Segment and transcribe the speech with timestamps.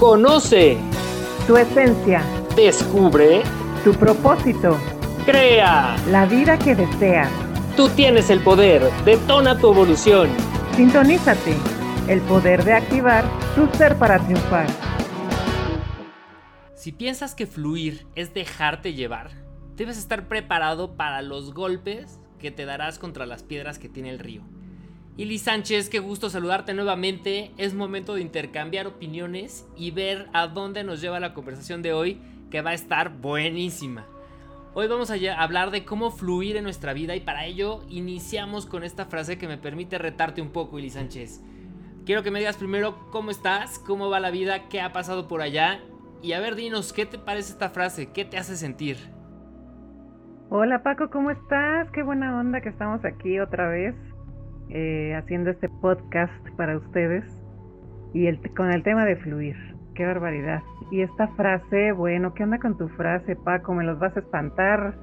[0.00, 0.78] Conoce
[1.46, 2.22] tu esencia.
[2.56, 3.42] Descubre
[3.84, 4.78] tu propósito.
[5.26, 7.30] Crea la vida que deseas.
[7.76, 8.80] Tú tienes el poder.
[9.04, 10.30] Detona tu evolución.
[10.74, 11.54] Sintonízate.
[12.08, 14.68] El poder de activar tu ser para triunfar.
[16.74, 19.32] Si piensas que fluir es dejarte llevar,
[19.76, 24.18] debes estar preparado para los golpes que te darás contra las piedras que tiene el
[24.18, 24.44] río.
[25.20, 27.50] Ili Sánchez, qué gusto saludarte nuevamente.
[27.58, 32.18] Es momento de intercambiar opiniones y ver a dónde nos lleva la conversación de hoy,
[32.50, 34.06] que va a estar buenísima.
[34.72, 38.82] Hoy vamos a hablar de cómo fluir en nuestra vida y para ello iniciamos con
[38.82, 41.42] esta frase que me permite retarte un poco, Ili Sánchez.
[42.06, 45.42] Quiero que me digas primero cómo estás, cómo va la vida, qué ha pasado por
[45.42, 45.80] allá
[46.22, 48.10] y a ver, dinos, ¿qué te parece esta frase?
[48.10, 48.96] ¿Qué te hace sentir?
[50.48, 51.90] Hola Paco, ¿cómo estás?
[51.90, 53.94] Qué buena onda que estamos aquí otra vez
[54.72, 57.24] eh, haciendo este podcast para ustedes
[58.12, 59.56] y con el tema de fluir.
[59.94, 60.62] Qué barbaridad.
[60.92, 63.74] Y esta frase, bueno, ¿qué onda con tu frase, Paco?
[63.74, 64.94] ¿Me los vas a espantar?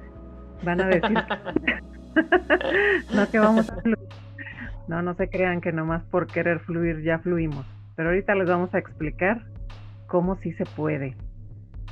[0.64, 1.18] Van a decir...
[3.14, 3.98] no, que vamos a fluir.
[4.88, 7.66] No, no se crean que nomás por querer fluir ya fluimos.
[7.94, 9.44] Pero ahorita les vamos a explicar
[10.06, 11.14] cómo sí se puede.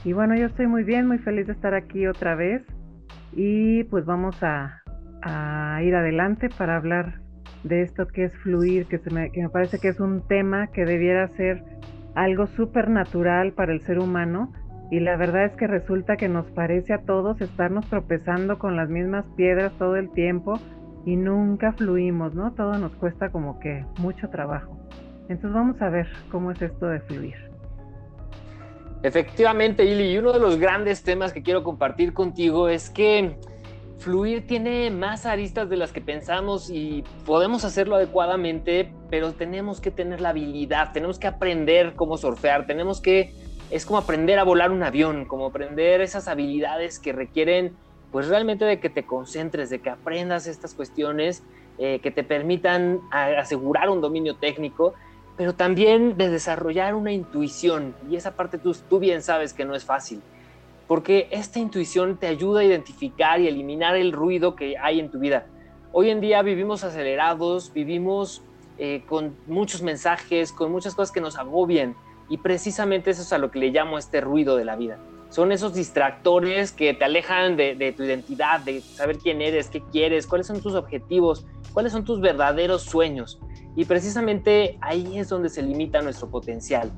[0.05, 2.63] Y bueno, yo estoy muy bien, muy feliz de estar aquí otra vez.
[3.35, 4.83] Y pues vamos a
[5.83, 7.26] ir adelante para hablar
[7.63, 11.29] de esto que es fluir, que, me, me parece que es un tema que debiera
[11.37, 11.65] ser
[12.15, 14.53] algo súper natural para el ser humano
[14.91, 18.89] y la verdad es que resulta que nos parece a todos estarnos tropezando con las
[18.89, 20.61] mismas piedras todo el tiempo
[21.05, 22.53] y nunca fluimos, ¿no?
[22.53, 24.77] Todo nos cuesta como que mucho trabajo.
[25.29, 27.35] Entonces vamos a ver cómo es esto de fluir.
[29.03, 33.37] Efectivamente, Ili, y uno de los grandes temas que quiero compartir contigo es que
[33.99, 39.91] fluir tiene más aristas de las que pensamos y podemos hacerlo adecuadamente, pero tenemos que
[39.91, 43.35] tener la habilidad, tenemos que aprender cómo surfear, tenemos que,
[43.71, 47.75] es como aprender a volar un avión, como aprender esas habilidades que requieren,
[48.13, 51.43] pues realmente de que te concentres, de que aprendas estas cuestiones
[51.79, 54.95] eh, que te permitan asegurar un dominio técnico,
[55.37, 57.95] pero también de desarrollar una intuición.
[58.09, 60.23] Y esa parte tú, tú bien sabes que no es fácil
[60.87, 65.19] porque esta intuición te ayuda a identificar y eliminar el ruido que hay en tu
[65.19, 65.47] vida.
[65.93, 68.43] Hoy en día vivimos acelerados, vivimos
[68.79, 71.97] eh, con muchos mensajes, con muchas cosas que nos agobian
[72.29, 74.99] y precisamente eso es a lo que le llamo este ruido de la vida.
[75.29, 79.83] Son esos distractores que te alejan de, de tu identidad, de saber quién eres, qué
[79.91, 83.41] quieres, cuáles son tus objetivos, cuáles son tus verdaderos sueños.
[83.75, 86.93] Y precisamente ahí es donde se limita nuestro potencial.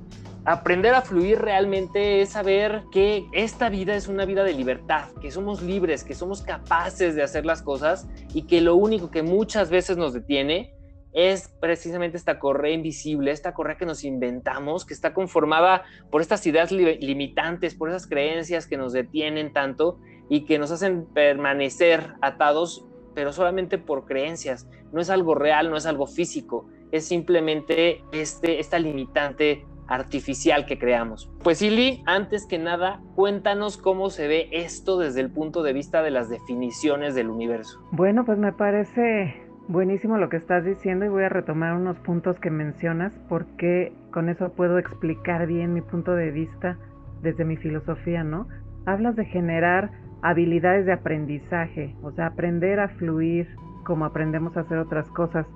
[0.50, 5.30] Aprender a fluir realmente es saber que esta vida es una vida de libertad, que
[5.30, 9.68] somos libres, que somos capaces de hacer las cosas y que lo único que muchas
[9.68, 10.72] veces nos detiene
[11.12, 16.46] es precisamente esta correa invisible, esta correa que nos inventamos, que está conformada por estas
[16.46, 19.98] ideas limitantes, por esas creencias que nos detienen tanto
[20.30, 24.66] y que nos hacen permanecer atados, pero solamente por creencias.
[24.92, 30.78] No es algo real, no es algo físico, es simplemente este, esta limitante artificial que
[30.78, 31.30] creamos.
[31.42, 36.02] Pues Ili, antes que nada, cuéntanos cómo se ve esto desde el punto de vista
[36.02, 37.80] de las definiciones del universo.
[37.90, 42.38] Bueno, pues me parece buenísimo lo que estás diciendo y voy a retomar unos puntos
[42.38, 46.78] que mencionas porque con eso puedo explicar bien mi punto de vista
[47.22, 48.46] desde mi filosofía, ¿no?
[48.86, 49.90] Hablas de generar
[50.22, 53.48] habilidades de aprendizaje, o sea, aprender a fluir
[53.84, 55.46] como aprendemos a hacer otras cosas,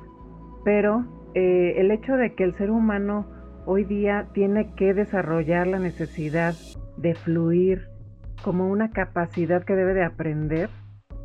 [0.65, 1.05] pero
[1.35, 3.27] eh, el hecho de que el ser humano
[3.67, 6.55] hoy día tiene que desarrollar la necesidad
[6.97, 7.89] de fluir
[8.43, 10.69] como una capacidad que debe de aprender,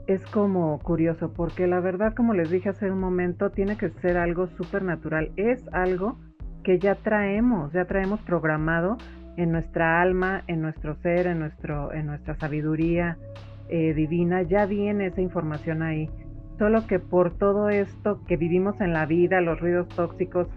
[0.08, 4.18] es como curioso, porque la verdad, como les dije hace un momento, tiene que ser
[4.18, 5.32] algo súper natural.
[5.36, 6.18] Es algo
[6.64, 8.98] que ya traemos, ya traemos programado
[9.36, 13.18] en nuestra alma, en nuestro ser, en, nuestro, en nuestra sabiduría
[13.70, 16.10] eh, divina, ya viene esa información ahí.
[16.58, 20.48] Solo que por todo esto que vivimos en la vida, los ruidos tóxicos,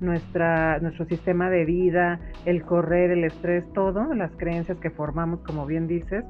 [0.00, 5.66] nuestra, nuestro sistema de vida, el correr, el estrés, todo, las creencias que formamos, como
[5.66, 6.24] bien dices,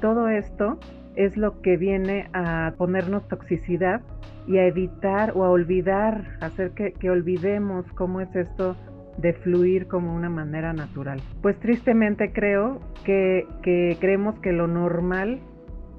[0.00, 0.78] todo esto
[1.16, 4.02] es lo que viene a ponernos toxicidad
[4.46, 8.76] y a evitar o a olvidar, hacer que, que olvidemos cómo es esto
[9.16, 11.20] de fluir como una manera natural.
[11.40, 15.40] Pues tristemente creo que, que creemos que lo normal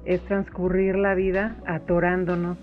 [0.04, 2.56] es transcurrir la vida atorándonos,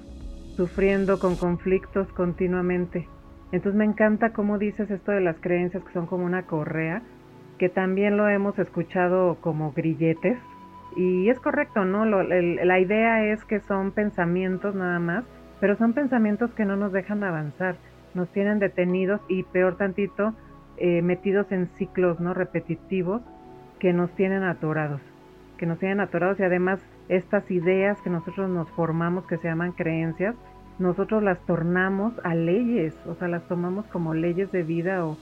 [0.55, 3.09] sufriendo con conflictos continuamente
[3.51, 7.01] entonces me encanta cómo dices esto de las creencias que son como una correa,
[7.57, 10.37] que también lo hemos escuchado como grilletes.
[10.97, 12.05] Y es correcto, ¿no?
[12.05, 15.25] la idea es que son pensamientos nada más,
[15.59, 17.75] pero son pensamientos que no nos dejan avanzar,
[18.13, 20.33] nos tienen detenidos y peor tantito,
[20.77, 23.21] eh, metidos en ciclos no repetitivos
[23.79, 25.01] que nos tienen atorados,
[25.57, 29.73] que nos tienen atorados y además estas ideas que nosotros nos formamos que se llaman
[29.73, 30.35] creencias,
[30.79, 35.17] nosotros las tornamos a leyes, o sea, las tomamos como leyes de vida o,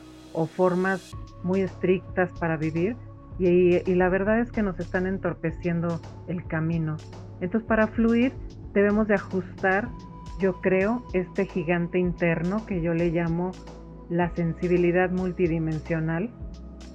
[0.48, 2.96] formas muy estrictas para vivir
[3.38, 6.98] y, la verdad es que nos están entorpeciendo el camino.
[7.40, 8.34] Entonces para fluir
[8.74, 9.90] debemos de ajustar,
[10.40, 13.52] yo creo, este gigante interno que yo le llamo
[14.10, 16.32] la sensibilidad multidimensional,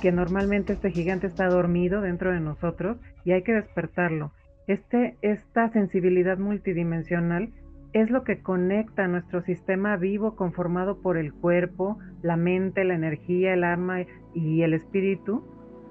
[0.01, 4.33] que normalmente este gigante está dormido dentro de nosotros y hay que despertarlo.
[4.67, 7.53] Este, esta sensibilidad multidimensional
[8.01, 13.55] es lo que conecta nuestro sistema vivo conformado por el cuerpo, la mente, la energía,
[13.55, 14.03] el alma
[14.35, 15.43] y el espíritu.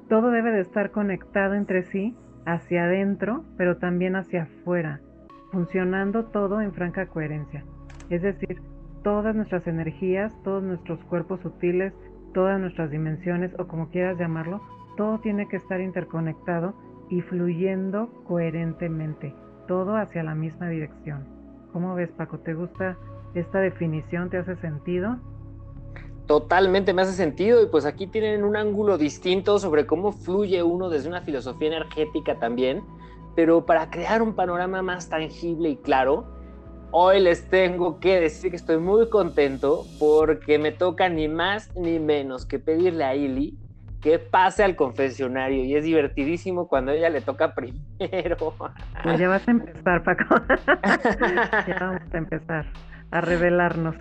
[0.07, 2.15] Todo debe de estar conectado entre sí
[2.45, 5.01] hacia adentro, pero también hacia afuera,
[5.51, 7.65] funcionando todo en franca coherencia.
[8.09, 8.61] Es decir,
[9.03, 11.93] todas nuestras energías, todos nuestros cuerpos sutiles,
[12.33, 14.61] todas nuestras dimensiones o como quieras llamarlo,
[14.95, 16.73] todo tiene que estar interconectado
[17.09, 19.35] y fluyendo coherentemente,
[19.67, 21.36] todo hacia la misma dirección.
[21.73, 22.39] ¿Cómo ves Paco?
[22.39, 22.97] ¿Te gusta
[23.33, 24.29] esta definición?
[24.29, 25.17] ¿Te hace sentido?
[26.25, 30.89] Totalmente me hace sentido y pues aquí tienen un ángulo distinto sobre cómo fluye uno
[30.89, 32.83] desde una filosofía energética también,
[33.35, 36.25] pero para crear un panorama más tangible y claro,
[36.91, 41.97] hoy les tengo que decir que estoy muy contento porque me toca ni más ni
[41.99, 43.57] menos que pedirle a Ili
[44.07, 47.53] que pase al confesionario y es divertidísimo cuando ella le toca
[47.99, 48.53] primero.
[49.03, 50.23] Pues ya vas a empezar, Paco.
[51.67, 52.65] ya vamos a empezar
[53.11, 53.97] a revelarnos.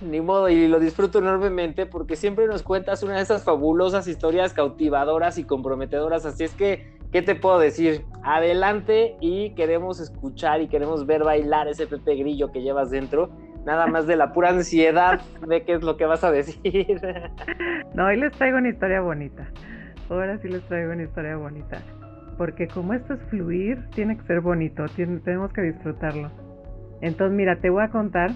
[0.00, 4.52] Ni modo, y lo disfruto enormemente porque siempre nos cuentas una de esas fabulosas historias
[4.52, 6.26] cautivadoras y comprometedoras.
[6.26, 8.04] Así es que, ¿qué te puedo decir?
[8.24, 13.30] Adelante y queremos escuchar y queremos ver bailar ese Pepe Grillo que llevas dentro
[13.66, 17.00] nada más de la pura ansiedad de qué es lo que vas a decir.
[17.94, 19.48] No, hoy les traigo una historia bonita.
[20.08, 21.82] Ahora sí les traigo una historia bonita.
[22.38, 26.30] Porque como esto es fluir, tiene que ser bonito, tenemos que disfrutarlo.
[27.00, 28.30] Entonces, mira, te voy a contar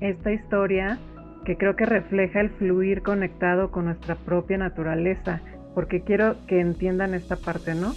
[0.00, 0.98] esta historia
[1.44, 5.40] que creo que refleja el fluir conectado con nuestra propia naturaleza,
[5.74, 7.92] porque quiero que entiendan esta parte, ¿no?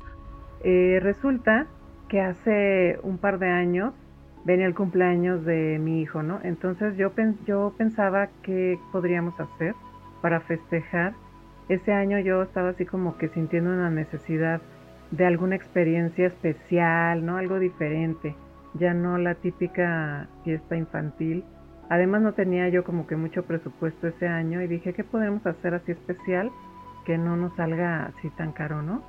[0.64, 1.68] Eh, resulta
[2.10, 3.94] que hace un par de años
[4.44, 6.40] venía el cumpleaños de mi hijo, ¿no?
[6.44, 7.12] Entonces yo,
[7.46, 9.76] yo pensaba qué podríamos hacer
[10.22, 11.14] para festejar.
[11.70, 14.62] Ese año yo estaba así como que sintiendo una necesidad
[15.12, 17.38] de alguna experiencia especial, ¿no?
[17.38, 18.36] Algo diferente,
[18.74, 21.44] ya no la típica fiesta infantil.
[21.90, 25.74] Además no tenía yo como que mucho presupuesto ese año y dije, ¿qué podemos hacer
[25.74, 26.50] así especial
[27.06, 29.04] que no nos salga así tan caro, ¿no?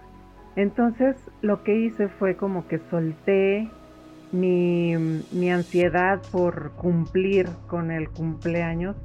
[0.57, 3.71] Entonces lo que hice fue como que solté
[4.33, 4.97] mi,
[5.31, 8.97] mi ansiedad por cumplir con el cumpleaños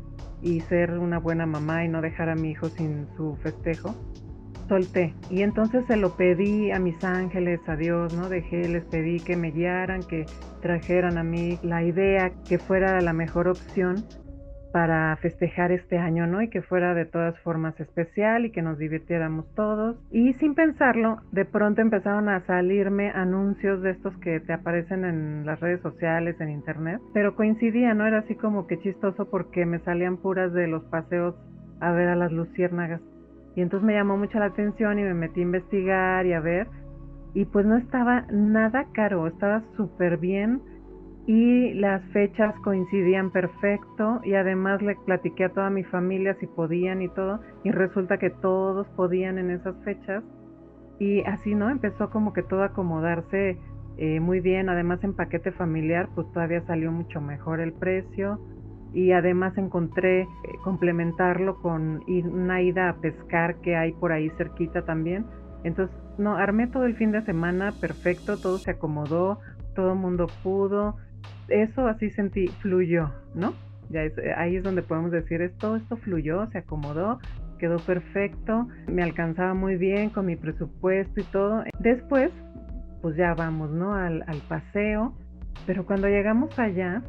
[0.42, 3.96] y ser una buena mamá y no dejar a mi hijo sin su festejo,
[4.68, 5.14] solté.
[5.30, 8.30] Y entonces se lo pedí a mis ángeles, a Dios, ¿no?
[8.30, 10.26] Dejé, les pedí que me guiaran, que
[10.62, 14.06] trajeran a mí la idea que fuera la mejor opción
[14.78, 16.40] para festejar este año, ¿no?
[16.40, 19.98] Y que fuera de todas formas especial y que nos divirtiéramos todos.
[20.12, 25.48] Y sin pensarlo, de pronto empezaron a salirme anuncios de estos que te aparecen en
[25.48, 28.06] las redes sociales, en internet, pero coincidía, ¿no?
[28.06, 31.34] Era así como que chistoso porque me salían puras de los paseos
[31.80, 33.02] a ver a las luciérnagas.
[33.56, 36.68] Y entonces me llamó mucho la atención y me metí a investigar y a ver.
[37.34, 40.62] Y pues no estaba nada caro, estaba súper bien
[41.28, 47.02] y las fechas coincidían perfecto y además le platiqué a toda mi familia si podían
[47.02, 50.24] y todo y resulta que todos podían en esas fechas.
[51.00, 53.58] Y así no empezó como que todo acomodarse
[53.98, 54.70] eh, muy bien.
[54.70, 58.40] Además en paquete familiar pues todavía salió mucho mejor el precio.
[58.94, 60.28] Y además encontré eh,
[60.64, 65.26] complementarlo con una ida a pescar que hay por ahí cerquita también.
[65.66, 69.40] Entonces no armé todo el fin de semana perfecto todo se acomodó
[69.76, 70.96] todo mundo pudo
[71.50, 73.54] eso así sentí, fluyó, ¿no?
[73.90, 77.20] Ya eh, ahí es donde podemos decir, esto, esto fluyó, se acomodó,
[77.58, 81.64] quedó perfecto, me alcanzaba muy bien con mi presupuesto y todo.
[81.80, 82.32] Después,
[83.02, 83.94] pues ya vamos, ¿no?
[83.94, 85.14] Al, al paseo,
[85.66, 87.02] pero cuando llegamos allá,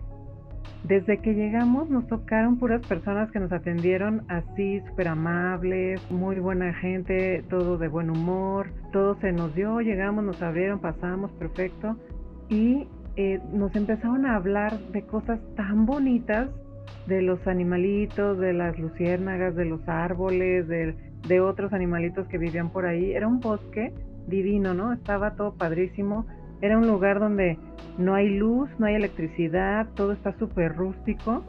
[0.85, 6.73] desde que llegamos nos tocaron puras personas que nos atendieron así, súper amables, muy buena
[6.75, 11.97] gente, todo de buen humor, todo se nos dio, llegamos, nos abrieron, pasamos, perfecto.
[12.49, 12.87] Y
[13.21, 16.51] eh, nos empezaron a hablar de cosas tan bonitas,
[17.09, 22.87] de los animalitos, de las luciérnagas, de los árboles, de, otros animalitos que vivían por
[22.87, 23.11] ahí.
[23.11, 23.93] Era un bosque
[24.29, 24.93] divino, ¿no?
[24.93, 26.27] Estaba todo padrísimo.
[26.61, 27.59] Era un lugar donde
[27.99, 31.43] no hay luz, no hay electricidad, todo está súper rústico.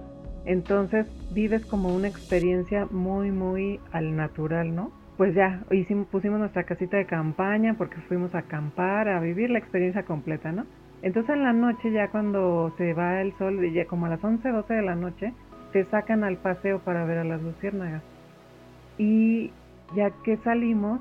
[0.46, 4.92] Entonces vives como una experiencia muy, muy al natural, ¿no?
[5.18, 9.60] Pues ya, hicimos, pusimos nuestra casita de campaña porque fuimos a acampar, a vivir la
[9.60, 10.66] experiencia completa, ¿no?
[11.02, 14.50] Entonces en la noche ya cuando se va el sol, ya como a las 11,
[14.50, 15.34] 12 de la noche,
[15.72, 18.04] se sacan al paseo para ver a las luciérnagas.
[18.98, 19.52] Y
[19.96, 21.00] ya que salimos,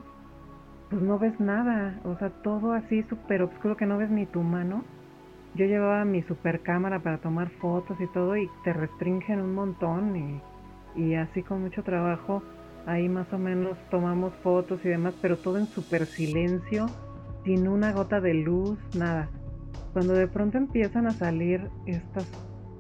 [0.91, 4.43] pues no ves nada, o sea, todo así súper oscuro que no ves ni tu
[4.43, 4.85] mano.
[5.55, 10.17] Yo llevaba mi super cámara para tomar fotos y todo y te restringen un montón
[10.17, 10.41] y,
[10.95, 12.43] y así con mucho trabajo
[12.89, 16.87] ahí más o menos tomamos fotos y demás, pero todo en super silencio,
[17.45, 19.29] sin una gota de luz, nada.
[19.99, 22.31] Cuando de pronto empiezan a salir estas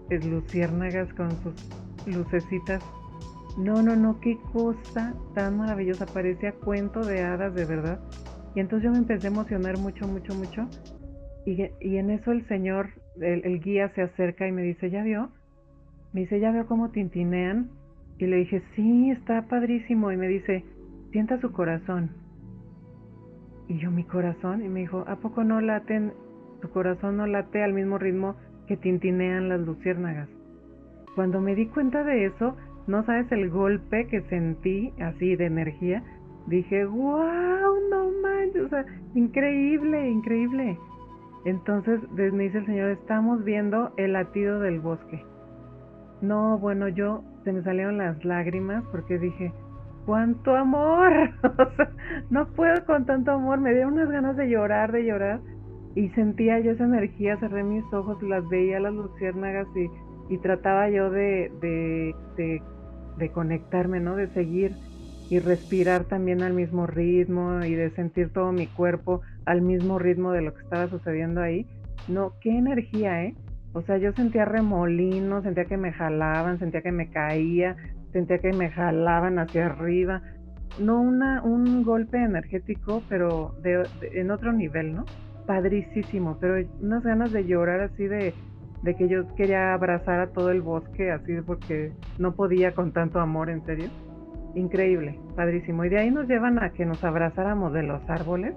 [0.08, 1.52] luciérnagas con sus
[2.06, 2.80] lucecitas,
[3.58, 7.98] no, no, no, qué cosa tan maravillosa, parecía cuento de hadas de verdad.
[8.54, 10.68] Y entonces yo me empecé a emocionar mucho, mucho, mucho.
[11.44, 15.30] Y, en eso el señor, el, el, guía se acerca y me dice, ¿ya vio?
[16.12, 17.68] Me dice, ¿ya veo cómo tintinean?
[18.18, 20.12] Y le dije, sí, está padrísimo.
[20.12, 20.64] Y me dice,
[21.10, 22.12] sienta su corazón.
[23.66, 24.64] Y yo, mi corazón.
[24.64, 26.12] Y me dijo, ¿a poco no laten
[26.60, 28.36] su corazón no late al mismo ritmo
[28.66, 30.28] que tintinean las luciérnagas.
[31.14, 36.02] Cuando me di cuenta de eso, no sabes el golpe que sentí así de energía.
[36.46, 38.84] Dije, wow, no manches, o sea,
[39.14, 40.78] increíble, increíble.
[41.44, 45.24] Entonces me dice el Señor, estamos viendo el latido del bosque.
[46.20, 49.52] No, bueno, yo se me salieron las lágrimas porque dije,
[50.04, 51.12] cuánto amor.
[51.42, 51.90] o sea,
[52.30, 53.60] no puedo con tanto amor.
[53.60, 55.40] Me dio unas ganas de llorar, de llorar
[55.94, 60.88] y sentía yo esa energía, cerré mis ojos, las veía las luciérnagas y, y trataba
[60.90, 62.62] yo de, de,
[63.16, 64.16] de, conectarme, ¿no?
[64.16, 64.72] De seguir
[65.30, 70.32] y respirar también al mismo ritmo y de sentir todo mi cuerpo al mismo ritmo
[70.32, 71.66] de lo que estaba sucediendo ahí.
[72.06, 73.34] No, qué energía, ¿eh?
[73.72, 77.76] O sea, yo sentía remolinos, sentía que me jalaban, sentía que me caía,
[78.12, 80.22] sentía que me jalaban hacia arriba.
[80.78, 85.04] No una, un golpe energético, pero de, en otro nivel, ¿no?
[85.48, 88.34] Padricísimo, pero unas ganas de llorar así de,
[88.82, 93.18] de que yo quería abrazar a todo el bosque, así porque no podía con tanto
[93.18, 93.88] amor, en serio.
[94.54, 95.86] Increíble, padrísimo.
[95.86, 98.54] Y de ahí nos llevan a que nos abrazáramos de los árboles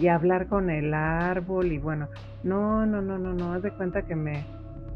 [0.00, 2.08] y hablar con el árbol y bueno,
[2.42, 4.44] no, no, no, no, no, haz de cuenta que me,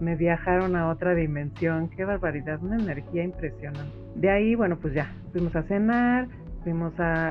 [0.00, 3.92] me viajaron a otra dimensión, qué barbaridad, una energía impresionante.
[4.16, 6.26] De ahí, bueno, pues ya, fuimos a cenar,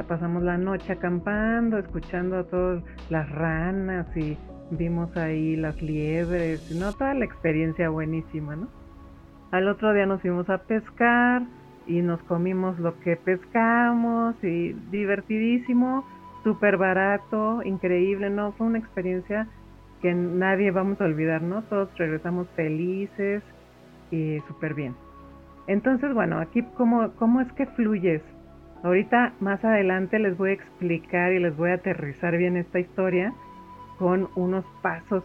[0.07, 4.37] pasamos la noche acampando, escuchando a todas las ranas y
[4.71, 6.93] vimos ahí las liebres, ¿no?
[6.93, 8.67] Toda la experiencia buenísima, ¿no?
[9.51, 11.43] Al otro día nos fuimos a pescar
[11.85, 16.05] y nos comimos lo que pescamos y divertidísimo,
[16.43, 18.51] súper barato, increíble, ¿no?
[18.53, 19.47] Fue una experiencia
[20.01, 21.63] que nadie vamos a olvidar, ¿no?
[21.63, 23.41] Todos regresamos felices
[24.11, 24.95] y súper bien.
[25.67, 28.21] Entonces, bueno, aquí cómo, cómo es que fluyes
[28.83, 33.33] Ahorita más adelante les voy a explicar y les voy a aterrizar bien esta historia
[33.97, 35.23] con unos pasos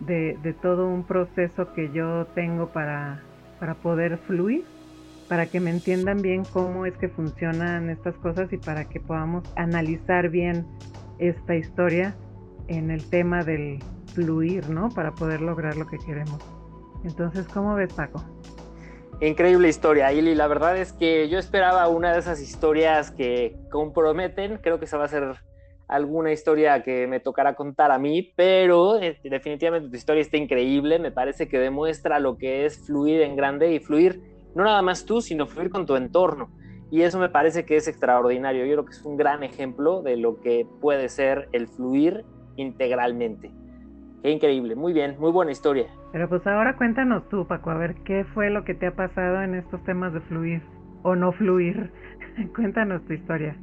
[0.00, 3.22] de, todo un proceso que yo tengo para,
[3.60, 4.64] para poder fluir,
[5.28, 9.44] para que me entiendan bien cómo es que funcionan estas cosas y para que podamos
[9.56, 10.66] analizar bien
[11.18, 12.14] esta historia
[12.68, 13.78] en el tema del
[14.14, 14.88] fluir, ¿no?
[14.90, 16.38] Para poder lograr lo que queremos.
[17.04, 18.35] Entonces, ¿cómo ves, Paco?
[19.20, 20.34] Increíble historia, Ili.
[20.34, 24.58] La verdad es que yo esperaba una de esas historias que comprometen.
[24.58, 25.36] Creo que esa va a ser
[25.88, 30.98] alguna historia que me tocará contar a mí, pero eh, definitivamente tu historia está increíble.
[30.98, 34.20] Me parece que demuestra lo que es fluir en grande y fluir
[34.54, 36.50] no nada más tú, sino fluir con tu entorno.
[36.90, 38.66] Y eso me parece que es extraordinario.
[38.66, 43.50] Yo creo que es un gran ejemplo de lo que puede ser el fluir integralmente.
[44.26, 45.86] Qué increíble, muy bien, muy buena historia.
[46.10, 49.40] Pero pues ahora cuéntanos tú, Paco, a ver qué fue lo que te ha pasado
[49.40, 50.62] en estos temas de fluir
[51.04, 51.92] o no fluir.
[52.56, 53.56] cuéntanos tu historia.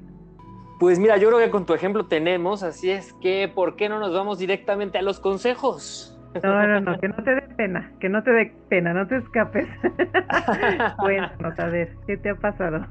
[0.80, 4.00] Pues mira, yo creo que con tu ejemplo tenemos, así es que, ¿por qué no
[4.00, 6.18] nos vamos directamente a los consejos?
[6.42, 9.18] No, no, no, que no te dé pena, que no te dé pena, no te
[9.18, 9.68] escapes.
[10.98, 12.88] Cuéntanos, a ver, ¿qué te ha pasado?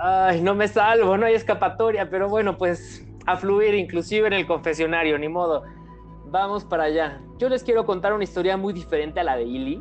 [0.00, 4.48] Ay, no me salvo, no hay escapatoria, pero bueno, pues a fluir, inclusive en el
[4.48, 5.62] confesionario, ni modo
[6.34, 7.22] vamos para allá.
[7.38, 9.80] Yo les quiero contar una historia muy diferente a la de Illy,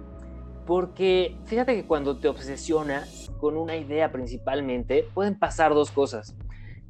[0.68, 6.36] porque fíjate que cuando te obsesionas con una idea principalmente, pueden pasar dos cosas.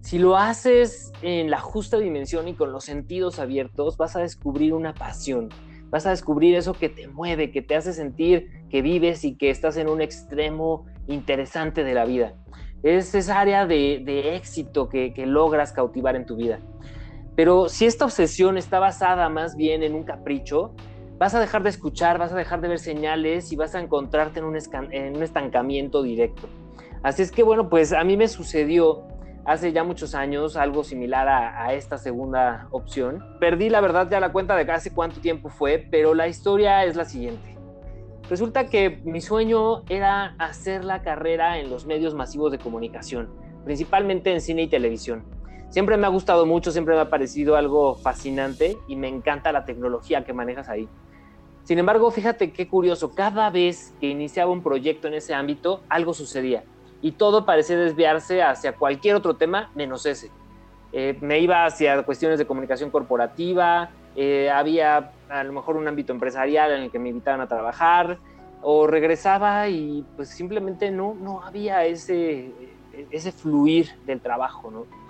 [0.01, 4.73] Si lo haces en la justa dimensión y con los sentidos abiertos, vas a descubrir
[4.73, 5.47] una pasión,
[5.89, 9.49] vas a descubrir eso que te mueve, que te hace sentir que vives y que
[9.49, 12.33] estás en un extremo interesante de la vida.
[12.83, 16.59] Es esa área de, éxito que, que logras cautivar en tu vida.
[17.35, 20.73] Pero si esta obsesión está basada más bien en un capricho,
[21.17, 24.39] vas a dejar de escuchar, vas a dejar de ver señales y vas a encontrarte
[24.39, 24.57] en un,
[24.91, 26.47] en un estancamiento directo.
[27.01, 29.07] Así es que bueno, pues a mí me sucedió
[29.45, 33.23] hace ya muchos años algo similar a, esta segunda opción.
[33.39, 36.95] Perdí la verdad ya la cuenta de casi cuánto tiempo fue, pero la historia es
[36.95, 37.57] la siguiente.
[38.29, 43.29] Resulta que mi sueño era hacer la carrera en los medios masivos de comunicación,
[43.65, 45.25] principalmente en cine y televisión.
[45.73, 49.65] Siempre me ha gustado mucho, siempre me ha parecido algo fascinante y me encanta la
[49.65, 50.87] tecnología que manejas ahí.
[51.63, 56.13] Sin embargo, fíjate qué curioso, cada vez que iniciaba un proyecto en ese ámbito, algo
[56.13, 56.63] sucedía
[57.01, 60.29] y todo parecía desviarse hacia cualquier otro tema menos ese.
[60.91, 66.13] Eh, me iba hacia cuestiones de comunicación corporativa, eh, había a lo mejor un ámbito
[66.13, 68.19] empresarial en el que me invitaban a trabajar,
[68.61, 72.51] o regresaba y pues simplemente no, no había ese,
[73.09, 75.02] ese fluir del trabajo, ¿no?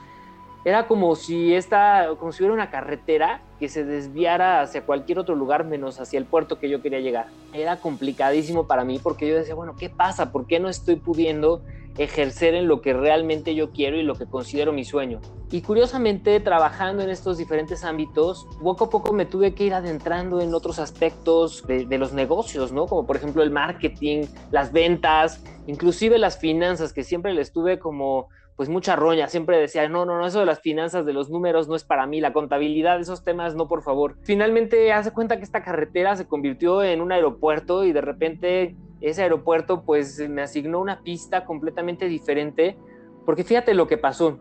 [0.66, 5.36] Era como si, esta, como si hubiera una carretera que se desviara hacia cualquier otro
[5.36, 7.28] lugar menos hacia el puerto que yo quería llegar.
[7.54, 10.32] Era complicadísimo para mí porque yo decía, bueno, ¿qué pasa?
[10.32, 11.64] ¿Por qué no estoy pudiendo
[11.98, 15.20] ejercer en lo que realmente yo quiero y lo que considero mi sueño.
[15.52, 20.42] Y curiosamente, trabajando en estos diferentes ámbitos, poco a poco me tuve que ir adentrando
[20.42, 22.88] en otros aspectos de, de, los negocios, ¿no?
[22.88, 28.30] Como por ejemplo el marketing, las ventas, inclusive las finanzas, que siempre les tuve como
[28.56, 31.68] pues mucha roña, siempre decía, no, no, no, eso de las finanzas, de los números
[31.68, 34.18] no es para mí, la contabilidad, esos temas no, por favor.
[34.22, 39.24] Finalmente hace cuenta que esta carretera se convirtió en un aeropuerto y de repente ese
[39.24, 42.78] aeropuerto pues me asignó una pista completamente diferente,
[43.26, 44.40] porque fíjate lo que pasó,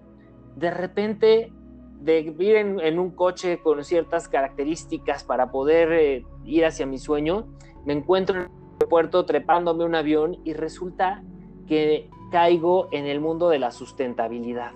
[0.56, 1.52] de repente
[2.00, 7.46] de ir en, un coche con ciertas características para poder eh, ir hacia mi sueño,
[7.86, 8.50] me encuentro en el
[8.80, 11.22] aeropuerto trepándome un avión y resulta
[11.68, 14.72] que caigo en el mundo de la sustentabilidad.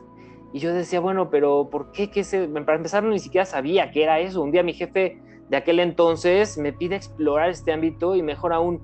[0.53, 2.11] Y yo decía, bueno, pero ¿por qué?
[2.11, 2.47] ¿Qué se...
[2.47, 4.43] Para empezar, ni siquiera sabía qué era eso.
[4.43, 8.81] Un día mi jefe de aquel entonces me pide explorar este ámbito y mejor aún,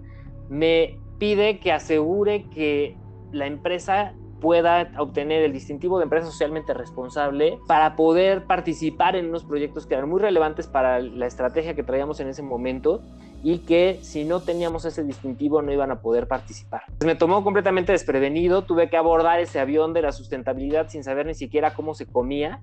[0.48, 2.96] me pide que asegure que
[3.30, 9.44] la empresa pueda obtener el distintivo de empresa socialmente responsable para poder participar en unos
[9.44, 13.02] proyectos que eran muy relevantes para la estrategia que traíamos en ese momento
[13.42, 16.82] y que si no teníamos ese distintivo no iban a poder participar.
[17.04, 21.34] Me tomó completamente desprevenido, tuve que abordar ese avión de la sustentabilidad sin saber ni
[21.34, 22.60] siquiera cómo se comía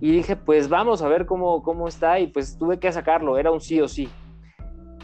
[0.00, 3.50] y dije, pues vamos a ver cómo, cómo está y pues tuve que sacarlo, era
[3.50, 4.08] un sí o sí.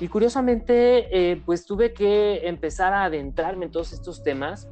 [0.00, 4.68] Y curiosamente, eh, pues tuve que empezar a adentrarme en todos estos temas,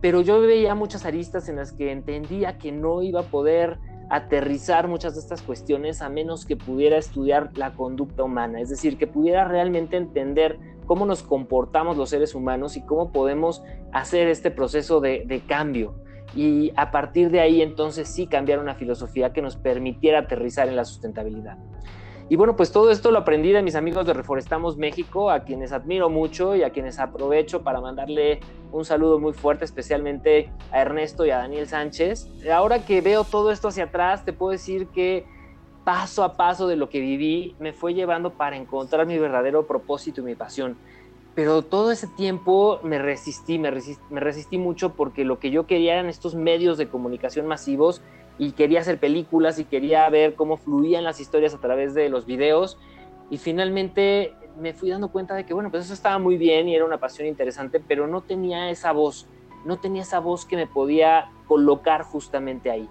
[0.00, 3.78] pero yo veía muchas aristas en las que entendía que no iba a poder
[4.10, 8.96] aterrizar muchas de estas cuestiones a menos que pudiera estudiar la conducta humana, es decir,
[8.96, 14.50] que pudiera realmente entender cómo nos comportamos los seres humanos y cómo podemos hacer este
[14.50, 15.94] proceso de, cambio.
[16.34, 20.76] Y a partir de ahí entonces sí cambiar una filosofía que nos permitiera aterrizar en
[20.76, 21.58] la sustentabilidad.
[22.30, 25.72] Y bueno, pues todo esto lo aprendí de mis amigos de Reforestamos México, a quienes
[25.72, 31.24] admiro mucho y a quienes aprovecho para mandarle un saludo muy fuerte, especialmente a Ernesto
[31.24, 32.28] y a Daniel Sánchez.
[32.52, 35.24] Ahora que veo todo esto hacia atrás, te puedo decir que
[35.84, 40.20] paso a paso de lo que viví me fue llevando para encontrar mi verdadero propósito
[40.20, 40.76] y mi pasión.
[41.34, 45.66] Pero todo ese tiempo me resistí, me resistí, me resistí mucho porque lo que yo
[45.66, 48.02] quería eran estos medios de comunicación masivos
[48.38, 52.24] y quería hacer películas y quería ver cómo fluían las historias a través de los
[52.24, 52.78] videos
[53.30, 56.74] y finalmente me fui dando cuenta de que bueno, pues eso estaba muy bien y
[56.74, 59.28] era una pasión interesante, pero no tenía esa voz,
[59.64, 62.88] no tenía esa voz que me podía colocar justamente ahí.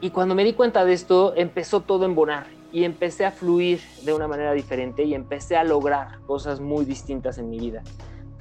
[0.00, 3.80] Y cuando me di cuenta de esto, empezó todo a embonar y empecé a fluir
[4.04, 7.82] de una manera diferente y empecé a lograr cosas muy distintas en mi vida.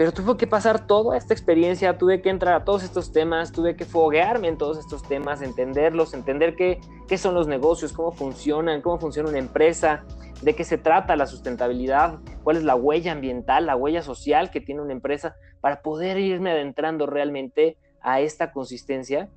[0.02, 3.76] Pero tuve que pasar toda esta experiencia, tuve que entrar a todos estos temas, tuve
[3.76, 6.80] que foguearme en todos estos temas, entenderlos, entender qué,
[7.20, 10.04] son los negocios, cómo funcionan, cómo funciona una empresa,
[10.42, 14.60] de qué se trata la sustentabilidad, cuál es la huella ambiental, la huella social que
[14.60, 19.30] tiene una empresa, para poder irme adentrando realmente a esta consistencia.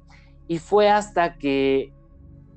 [0.48, 1.92] Y fue hasta que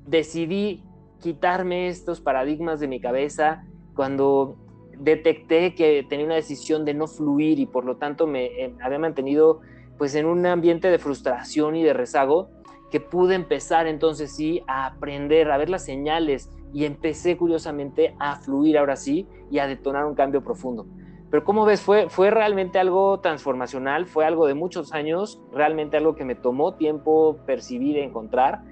[0.06, 0.82] decidí
[1.20, 4.56] quitarme estos paradigmas de mi cabeza, cuando
[4.98, 8.98] detecté que tenía una decisión de no fluir y por lo tanto me eh, había
[8.98, 9.60] mantenido
[9.96, 12.50] pues en un ambiente de frustración y de rezago
[12.90, 18.36] que pude empezar entonces sí a aprender, a ver las señales y empecé curiosamente a
[18.36, 20.86] fluir ahora sí y a detonar un cambio profundo.
[21.30, 26.14] Pero como ves, fue, fue realmente algo transformacional, fue algo de muchos años, realmente algo
[26.14, 28.62] que me tomó tiempo percibir encontrar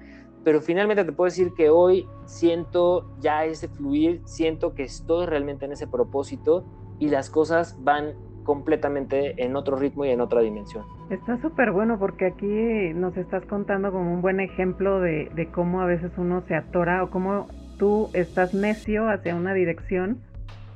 [0.47, 5.65] pero finalmente te puedo decir que hoy siento ya ese fluir, siento que estoy realmente
[5.65, 6.63] en ese propósito
[6.99, 8.13] y las cosas van
[8.45, 10.85] completamente en otro ritmo y en otra dimensión.
[11.09, 15.85] Está súper bueno porque aquí nos estás contando como un buen ejemplo de, cómo a
[15.85, 20.21] veces uno se atora o cómo tú estás necio hacia una dirección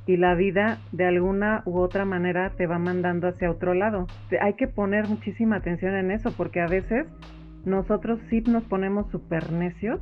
[0.05, 4.07] y la vida de alguna u otra manera te va mandando hacia otro lado.
[4.41, 7.07] Hay que poner muchísima atención en eso porque a veces
[7.65, 9.99] nosotros sí nos ponemos súper necios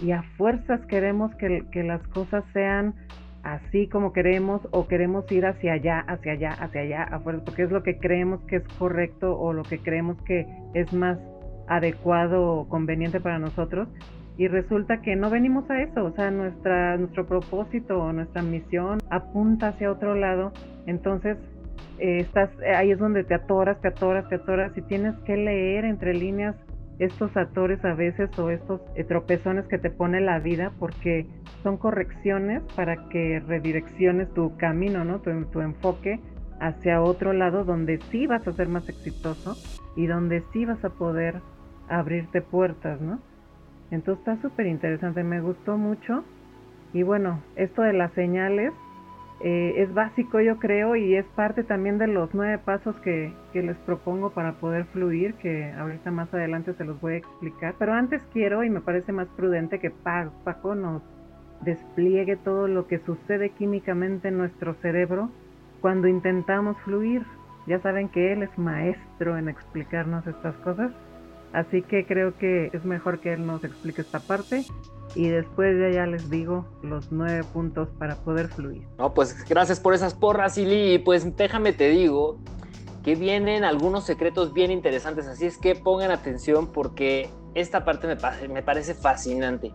[0.00, 2.94] y a fuerzas queremos que, las cosas sean
[3.42, 7.70] así como queremos o queremos ir hacia allá, hacia allá, hacia allá, a porque es
[7.70, 11.18] lo que creemos que es correcto o lo que creemos que es más
[11.68, 13.88] adecuado o conveniente para nosotros.
[14.36, 18.98] Y resulta que no venimos a eso, o sea, nuestra, nuestro propósito o nuestra misión
[19.08, 20.52] apunta hacia otro lado,
[20.86, 21.38] entonces
[22.00, 25.84] eh, estás, ahí es donde te atoras, te atoras, te atoras y tienes que leer
[25.84, 26.56] entre líneas
[26.98, 31.26] estos actores a veces o estos eh, tropezones que te pone la vida porque
[31.62, 35.20] son correcciones para que redirecciones tu camino, ¿no?
[35.20, 36.20] Tu, tu enfoque
[36.60, 39.56] hacia otro lado donde sí vas a ser más exitoso
[39.96, 41.40] y donde sí vas a poder
[41.88, 43.18] abrirte puertas, ¿no?
[43.90, 46.24] Entonces está súper interesante, me gustó mucho.
[46.92, 48.72] Y bueno, esto de las señales
[49.46, 53.62] eh, es básico yo creo y es parte también de los nueve pasos que, que,
[53.62, 57.74] les propongo para poder fluir, que ahorita más adelante se los voy a explicar.
[57.78, 61.02] Pero antes quiero y me parece más prudente que Paco nos
[61.60, 65.28] despliegue todo lo que sucede químicamente en nuestro cerebro
[65.82, 67.20] cuando intentamos fluir.
[67.66, 70.90] Ya saben que él es maestro en explicarnos estas cosas.
[71.52, 74.64] Así que creo que es mejor que él nos explique esta parte
[75.14, 78.86] y después ya, ya les digo los nueve puntos para poder fluir.
[78.98, 80.98] No, pues gracias por esas porras, Ili.
[80.98, 82.38] Pues déjame te digo
[83.04, 88.16] que vienen algunos secretos bien interesantes, así es que pongan atención porque esta parte me,
[88.48, 89.72] me parece fascinante.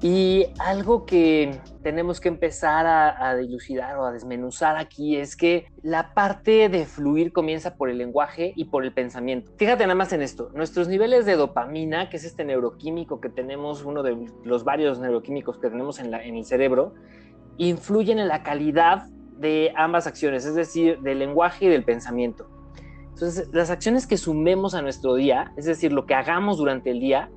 [0.00, 6.14] Y algo que tenemos que empezar a, dilucidar o a desmenuzar aquí es que la
[6.14, 9.50] parte de fluir comienza por el lenguaje y por el pensamiento.
[9.56, 13.84] Fíjate nada más en esto, nuestros niveles de dopamina, que es este neuroquímico que tenemos,
[13.84, 16.94] uno de los varios neuroquímicos que tenemos en, en el cerebro,
[17.56, 22.48] influyen en la calidad de ambas acciones, es decir, del lenguaje y del pensamiento.
[23.08, 27.00] Entonces, las acciones que sumemos a nuestro día, es decir, lo que hagamos durante el
[27.00, 27.30] día,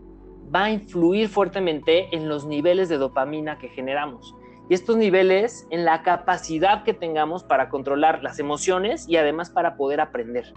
[0.53, 4.35] va a influir fuertemente en los niveles de dopamina que generamos.
[4.69, 9.75] Y estos niveles en la capacidad que tengamos para controlar las emociones y además para
[9.75, 10.53] poder aprender.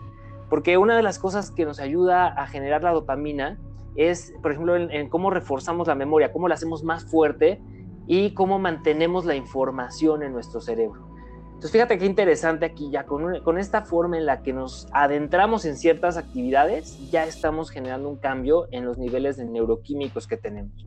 [0.50, 3.58] Porque una de las cosas que nos ayuda a generar la dopamina
[3.96, 7.60] es, por ejemplo, en, cómo reforzamos la memoria, cómo la hacemos más fuerte
[8.06, 11.13] y cómo mantenemos la información en nuestro cerebro.
[11.54, 15.64] Entonces, fíjate qué interesante aquí, ya con, con, esta forma en la que nos adentramos
[15.64, 20.86] en ciertas actividades, ya estamos generando un cambio en los niveles de neuroquímicos que tenemos.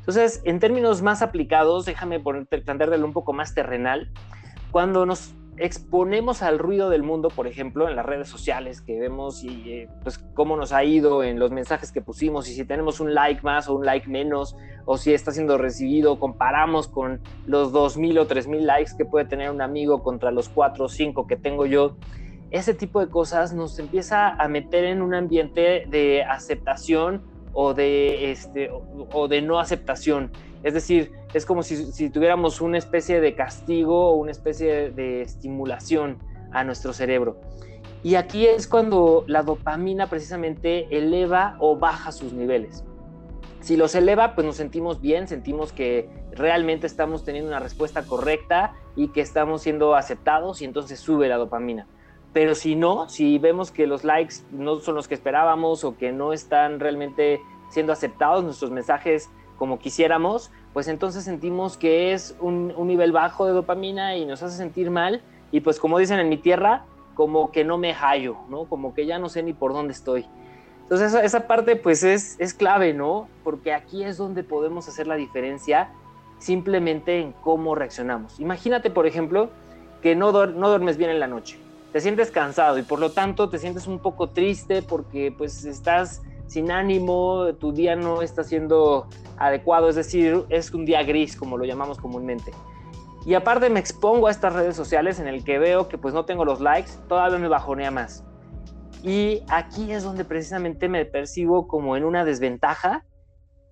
[0.00, 4.10] Entonces, en términos más aplicados, déjame plantearlo un poco más terrenal.
[4.70, 9.42] Cuando nos exponemos al ruido del mundo, por ejemplo, en las redes sociales que vemos
[9.42, 13.00] y eh, pues cómo nos ha ido en los mensajes que pusimos y si tenemos
[13.00, 17.72] un like más o un like menos o si está siendo recibido, comparamos con los
[17.72, 21.36] 2.000 o 3.000 likes que puede tener un amigo contra los 4 o 5 que
[21.36, 21.96] tengo yo.
[22.50, 28.30] Ese tipo de cosas nos empieza a meter en un ambiente de aceptación o de,
[28.30, 30.30] este, o de no aceptación.
[30.62, 36.18] Es decir, es como si, tuviéramos una especie de castigo o una especie de estimulación
[36.52, 37.40] a nuestro cerebro.
[38.02, 42.84] Y aquí es cuando la dopamina precisamente eleva o baja sus niveles.
[43.60, 48.74] Si los eleva, pues nos sentimos bien, sentimos que realmente estamos teniendo una respuesta correcta
[48.94, 51.86] y que estamos siendo aceptados y entonces sube la dopamina.
[52.32, 56.12] Pero si no, si vemos que los likes no son los que esperábamos o que
[56.12, 57.40] no están realmente
[57.70, 63.52] siendo aceptados nuestros mensajes como quisiéramos, pues entonces sentimos que es un, nivel bajo de
[63.52, 65.20] dopamina y nos hace sentir mal.
[65.50, 68.64] Y pues como dicen en mi tierra, como que no me hallo, ¿no?
[68.66, 70.26] Como que ya no sé ni por dónde estoy.
[70.82, 73.28] Entonces esa, parte pues es, es clave, ¿no?
[73.42, 75.90] Porque aquí es donde podemos hacer la diferencia
[76.38, 78.38] simplemente en cómo reaccionamos.
[78.38, 79.50] Imagínate, por ejemplo,
[80.02, 81.58] que no, no duermes bien en la noche,
[81.92, 86.22] te sientes cansado y por lo tanto te sientes un poco triste porque pues estás
[86.48, 89.06] sin ánimo, tu día no está siendo
[89.36, 92.52] adecuado, es decir, es un día gris, como lo llamamos comúnmente.
[93.24, 96.24] Y aparte me expongo a estas redes sociales en el que veo que pues no
[96.24, 98.24] tengo los likes, todavía me bajonea más.
[99.02, 103.04] Y aquí es donde precisamente me percibo como en una desventaja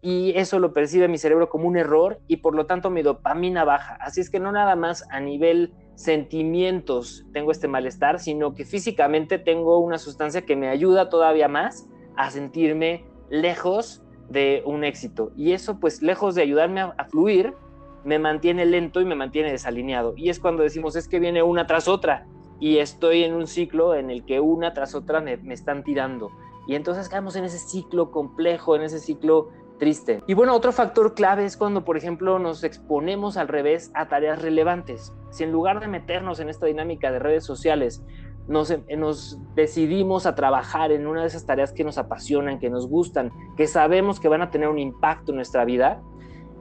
[0.02, 3.64] y eso lo percibe mi cerebro como un error y por lo tanto mi dopamina
[3.64, 3.96] baja.
[4.00, 9.38] Así es que no nada más a nivel sentimientos tengo este malestar, sino que físicamente
[9.38, 15.32] tengo una sustancia que me ayuda todavía más a sentirme lejos de un éxito.
[15.36, 17.54] Y eso, pues, lejos de ayudarme a, fluir,
[18.04, 20.14] me mantiene lento y me mantiene desalineado.
[20.16, 22.26] Y es cuando decimos, es que viene una tras otra
[22.58, 26.30] y estoy en un ciclo en el que una tras otra me, están tirando.
[26.66, 30.22] Y entonces caemos en ese ciclo complejo, en ese ciclo triste.
[30.26, 34.40] Y bueno, otro factor clave es cuando, por ejemplo, nos exponemos al revés a tareas
[34.40, 35.12] relevantes.
[35.30, 38.02] Si en lugar de meternos en esta dinámica de redes sociales,
[38.48, 43.32] nos, decidimos a trabajar en una de esas tareas que nos apasionan, que nos gustan,
[43.56, 46.00] que sabemos que van a tener un impacto en nuestra vida,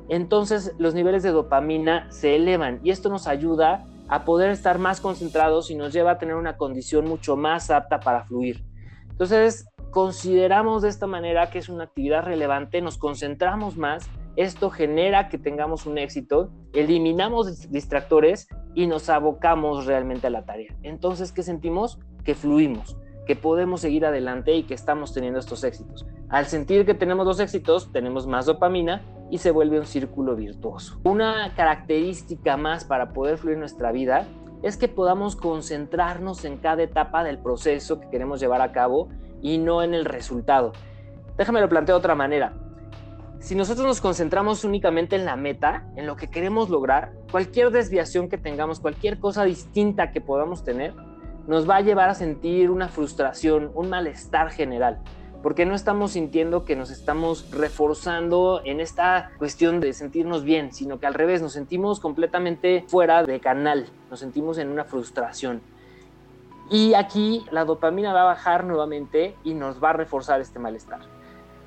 [0.09, 5.01] entonces los niveles de dopamina se elevan y esto nos ayuda a poder estar más
[5.01, 8.63] concentrados y nos lleva a tener una condición mucho más apta para fluir.
[9.09, 15.29] Entonces, consideramos de esta manera que es una actividad relevante, nos concentramos más, esto genera
[15.29, 20.75] que tengamos un éxito, eliminamos distractores y nos abocamos realmente a la tarea.
[20.83, 21.99] Entonces, ¿qué sentimos?
[22.23, 26.05] Que fluimos, que podemos seguir adelante y que estamos teniendo estos éxitos.
[26.29, 30.99] Al sentir que tenemos los éxitos, tenemos más dopamina y se vuelve un círculo virtuoso.
[31.03, 34.27] Una característica más para poder fluir nuestra vida
[34.63, 39.09] es que podamos concentrarnos en cada etapa del proceso que queremos llevar a cabo
[39.41, 40.73] y no en el resultado.
[41.37, 42.53] Déjame lo planteo de otra manera.
[43.45, 48.27] Si nosotros nos concentramos únicamente en la meta, en lo que queremos lograr, cualquier desviación
[48.27, 50.95] que tengamos, cualquier cosa distinta que podamos tener,
[51.45, 54.99] nos va a llevar a sentir una frustración, un malestar general
[55.43, 60.99] porque no estamos sintiendo que nos estamos reforzando en esta cuestión de sentirnos bien, sino
[60.99, 65.61] que al revés, nos sentimos completamente fuera de canal, nos sentimos en una frustración.
[66.71, 71.14] Y aquí la dopamina va a bajar nuevamente y nos va a reforzar este malestar.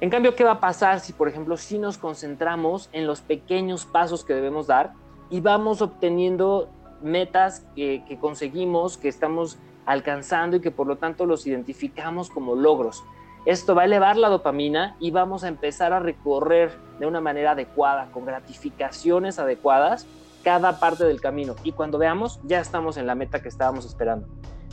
[0.01, 3.85] En cambio, ¿qué va a pasar si, por ejemplo, si nos concentramos en los pequeños
[3.85, 4.93] pasos que debemos dar
[5.29, 6.69] y vamos obteniendo
[7.03, 13.03] metas que, conseguimos, que estamos alcanzando y que por lo tanto los identificamos como logros?
[13.45, 17.53] Esto va a elevar la dopamina y vamos a empezar a recorrer de una manera
[17.53, 20.07] adecuada, con gratificaciones adecuadas,
[20.43, 21.55] cada parte del camino.
[21.65, 24.29] Y cuando veamos, ya estamos en la meta que estábamos esperando.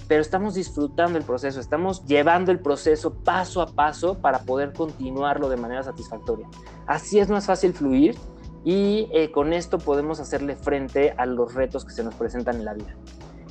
[0.07, 5.49] Pero estamos disfrutando el proceso, estamos llevando el proceso paso a paso para poder continuarlo
[5.49, 6.47] de manera satisfactoria.
[6.85, 8.15] Así es más fácil fluir
[8.63, 12.65] y eh, con esto podemos hacerle frente a los retos que se nos presentan en
[12.65, 12.95] la vida.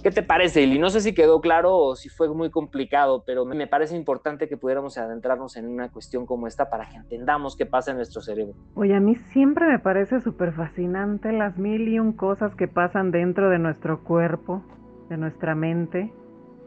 [0.04, 0.78] ¿Qué te parece, Ili?
[0.78, 4.58] No sé si quedó claro o si fue muy complicado, pero me parece importante que
[4.58, 8.52] pudiéramos adentrarnos en una cuestión como esta para que entendamos qué pasa en nuestro cerebro.
[8.74, 13.12] Oye, a mí siempre me parece súper fascinante las mil y un cosas que pasan
[13.12, 14.62] dentro de nuestro cuerpo,
[15.08, 16.12] de nuestra mente.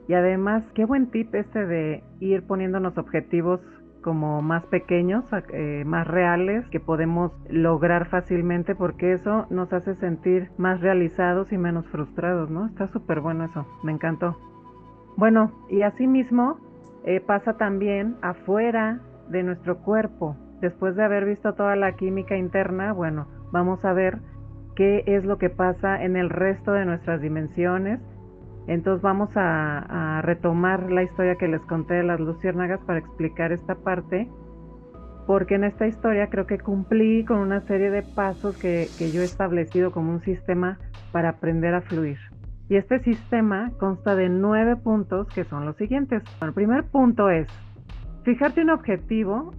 [0.08, 3.60] Y además, qué buen tip este de ir poniéndonos objetivos
[4.08, 10.50] como más pequeños, eh, más reales, que podemos lograr fácilmente porque eso nos hace sentir
[10.58, 12.68] más realizados y menos frustrados, ¿no?
[12.68, 14.38] Está súper bueno eso, me encantó.
[15.18, 16.58] Bueno, y asimismo
[17.04, 20.38] eh, pasa también afuera de nuestro cuerpo.
[20.62, 24.20] Después de haber visto toda la química interna, bueno, vamos a ver
[24.78, 28.00] qué es lo que pasa en el resto de nuestras dimensiones
[28.68, 33.76] entonces vamos a, retomar la historia que les conté de las luciérnagas para explicar esta
[33.76, 34.28] parte,
[35.26, 39.26] porque en esta historia creo que cumplí con una serie de pasos que, yo he
[39.26, 40.80] establecido como un sistema
[41.12, 42.18] para aprender a fluir.
[42.70, 46.22] Y este sistema consta de nueve puntos que son los siguientes.
[46.42, 47.48] el primer punto es
[48.24, 49.52] fijarte un objetivo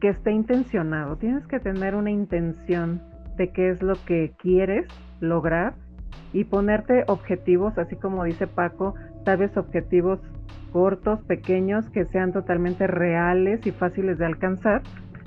[0.00, 1.16] que esté intencionado.
[1.16, 3.00] Tienes que tener una intención
[3.36, 4.86] de qué es lo que quieres
[5.20, 5.74] lograr
[6.32, 10.20] y ponerte objetivos, así como dice Paco, tal vez objetivos
[10.72, 14.82] cortos, pequeños, que sean totalmente reales y fáciles de alcanzar.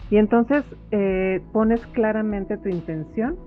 [0.10, 3.38] Y entonces eh, pones claramente tu intención,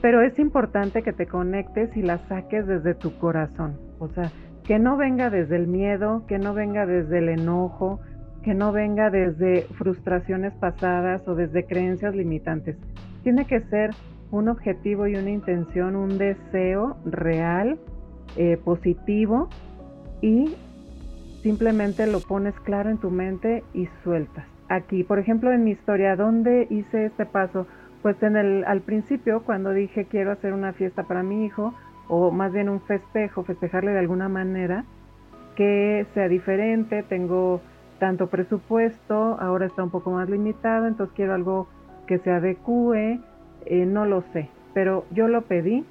[0.00, 3.78] pero es importante que te conectes y la saques desde tu corazón.
[3.98, 4.30] O sea,
[4.64, 8.00] que no venga desde el miedo, que no venga desde el enojo,
[8.42, 12.76] que no venga desde frustraciones pasadas o desde creencias limitantes.
[13.22, 13.90] Tiene que ser
[14.30, 17.78] un objetivo y una intención, un deseo real,
[18.36, 19.48] eh, positivo
[20.20, 20.54] y
[21.42, 24.46] simplemente lo pones claro en tu mente y sueltas.
[24.68, 27.66] Aquí, por ejemplo, en mi historia, ¿dónde hice este paso?
[28.02, 31.74] Pues en el, al principio, cuando dije quiero hacer una fiesta para mi hijo,
[32.08, 34.84] o más bien un festejo, festejarle de alguna manera,
[35.54, 37.60] que sea diferente, tengo
[37.98, 41.68] tanto presupuesto, ahora está un poco más limitado, entonces quiero algo
[42.06, 43.20] que se adecue,
[43.66, 45.84] eh, no lo sé, pero yo lo pedí,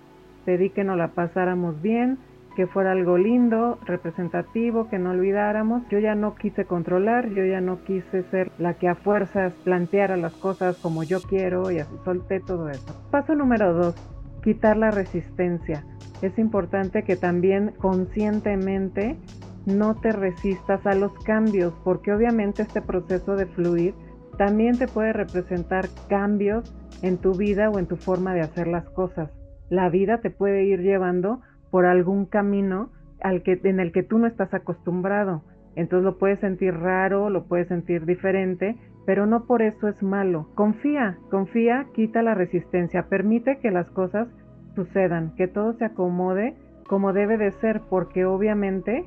[0.45, 2.17] pedí que nos la pasáramos bien,
[2.55, 5.83] que fuera algo lindo, representativo, que no olvidáramos.
[5.89, 10.17] Yo ya no quise controlar, yo ya no quise ser la que a fuerzas planteara
[10.17, 12.95] las cosas como yo quiero y así solté todo eso.
[13.09, 13.95] Paso número dos,
[14.43, 15.83] quitar la resistencia.
[16.21, 19.17] Es importante que también conscientemente
[19.65, 23.93] no te resistas a los cambios, porque obviamente este proceso de fluir
[24.37, 28.89] también te puede representar cambios en tu vida o en tu forma de hacer las
[28.89, 29.31] cosas.
[29.69, 31.41] La vida te puede ir llevando
[31.71, 32.91] por algún camino
[33.21, 35.43] al que, en el que tú no estás acostumbrado.
[35.75, 40.47] Entonces lo puedes sentir raro, lo puedes sentir diferente pero no por eso es malo.
[40.55, 44.27] Confía, confía, quita la resistencia, permite que las cosas
[44.75, 46.55] sucedan, que todo se acomode
[46.87, 49.05] como debe de ser, porque obviamente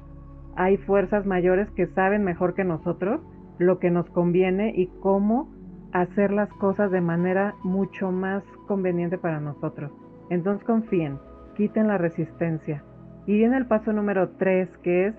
[0.54, 3.20] hay fuerzas mayores que saben mejor que nosotros
[3.58, 5.50] lo que nos conviene y cómo
[5.92, 9.92] hacer las cosas de manera mucho más conveniente para nosotros.
[10.30, 11.18] Entonces confíen,
[11.56, 12.84] quiten la resistencia.
[13.26, 15.14] Y viene el paso número 3, que es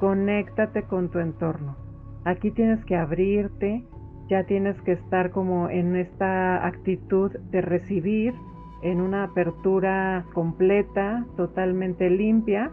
[0.00, 1.76] conéctate con tu entorno.
[2.24, 3.84] Aquí tienes que abrirte,
[4.28, 8.34] ya tienes que estar como en esta actitud de recibir,
[8.82, 12.70] en una apertura completa, totalmente limpia,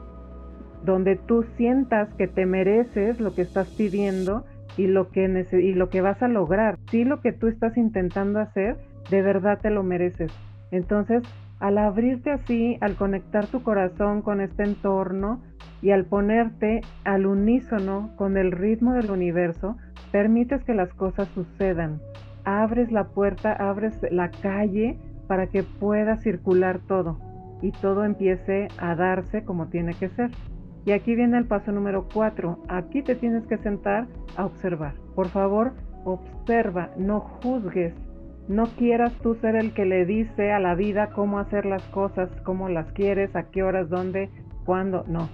[0.84, 4.46] donde tú sientas que te mereces lo que estás pidiendo
[4.78, 6.78] y lo que, y lo que vas a lograr.
[6.90, 8.78] Si lo que tú estás intentando hacer,
[9.10, 10.32] de verdad te lo mereces.
[10.72, 11.24] Entonces,
[11.60, 15.42] al abrirte así, al conectar tu corazón con este entorno
[15.82, 19.78] y al ponerte al unísono con el ritmo del universo,
[20.12, 22.02] permites que las cosas sucedan.
[22.44, 27.20] Abres la puerta, abres la calle para que pueda circular todo
[27.62, 30.32] y todo empiece a darse como tiene que ser.
[30.86, 32.60] Y aquí viene el paso número 4.
[32.68, 34.94] Aquí te tienes que sentar a observar.
[35.16, 37.94] Por favor, observa, no juzgues.
[38.48, 42.30] No quieras tú ser el que le dice a la vida cómo hacer las cosas,
[42.44, 44.30] cómo las quieres, a qué horas, dónde,
[44.66, 45.04] cuándo.
[45.08, 45.28] No.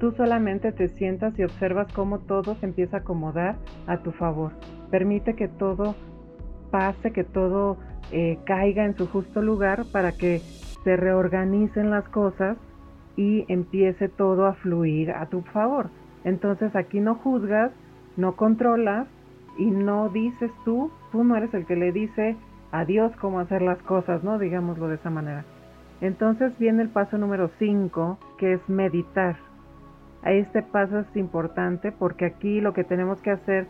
[0.00, 3.56] Tú solamente te sientas y observas cómo todo se empieza a acomodar
[3.86, 4.52] a tu favor.
[4.90, 5.94] Permite que todo
[6.70, 7.76] pase, que todo
[8.12, 10.40] eh, caiga en su justo lugar para que
[10.84, 12.56] se reorganicen las cosas
[13.16, 15.90] y empiece todo a fluir a tu favor.
[16.24, 17.72] Entonces aquí no juzgas,
[18.16, 19.06] no controlas
[19.58, 22.36] y no dices tú, tú no eres el que le dice
[22.72, 24.38] a Dios cómo hacer las cosas, ¿no?
[24.38, 25.44] Digámoslo de esa manera.
[26.00, 29.36] Entonces viene el paso número 5, que es meditar.
[30.24, 33.66] Este paso es importante porque aquí lo que tenemos que hacer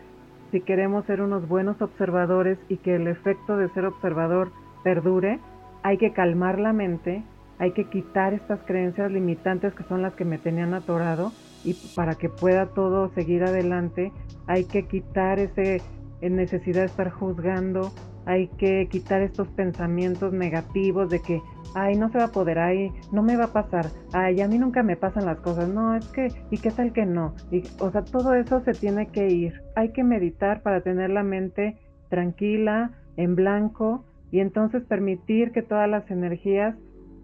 [0.50, 4.52] si queremos ser unos buenos observadores y que el efecto de ser observador
[4.84, 5.40] perdure,
[5.82, 7.24] hay que calmar la mente,
[7.58, 11.32] hay que quitar estas creencias limitantes que son las que me tenían atorado
[11.64, 14.12] y para que pueda todo seguir adelante,
[14.46, 15.82] hay que quitar ese
[16.20, 17.92] necesidad de estar juzgando,
[18.24, 21.40] hay que quitar estos pensamientos negativos de que,
[21.74, 24.58] ay, no se va a poder, ay, no me va a pasar, ay, a mí
[24.58, 27.34] nunca me pasan las cosas, no, es que, ¿y qué tal que no?
[27.50, 29.62] Y, o sea, todo eso se tiene que ir.
[29.76, 31.76] Hay que meditar para tener la mente
[32.08, 36.74] tranquila, en blanco, y entonces permitir que todas las energías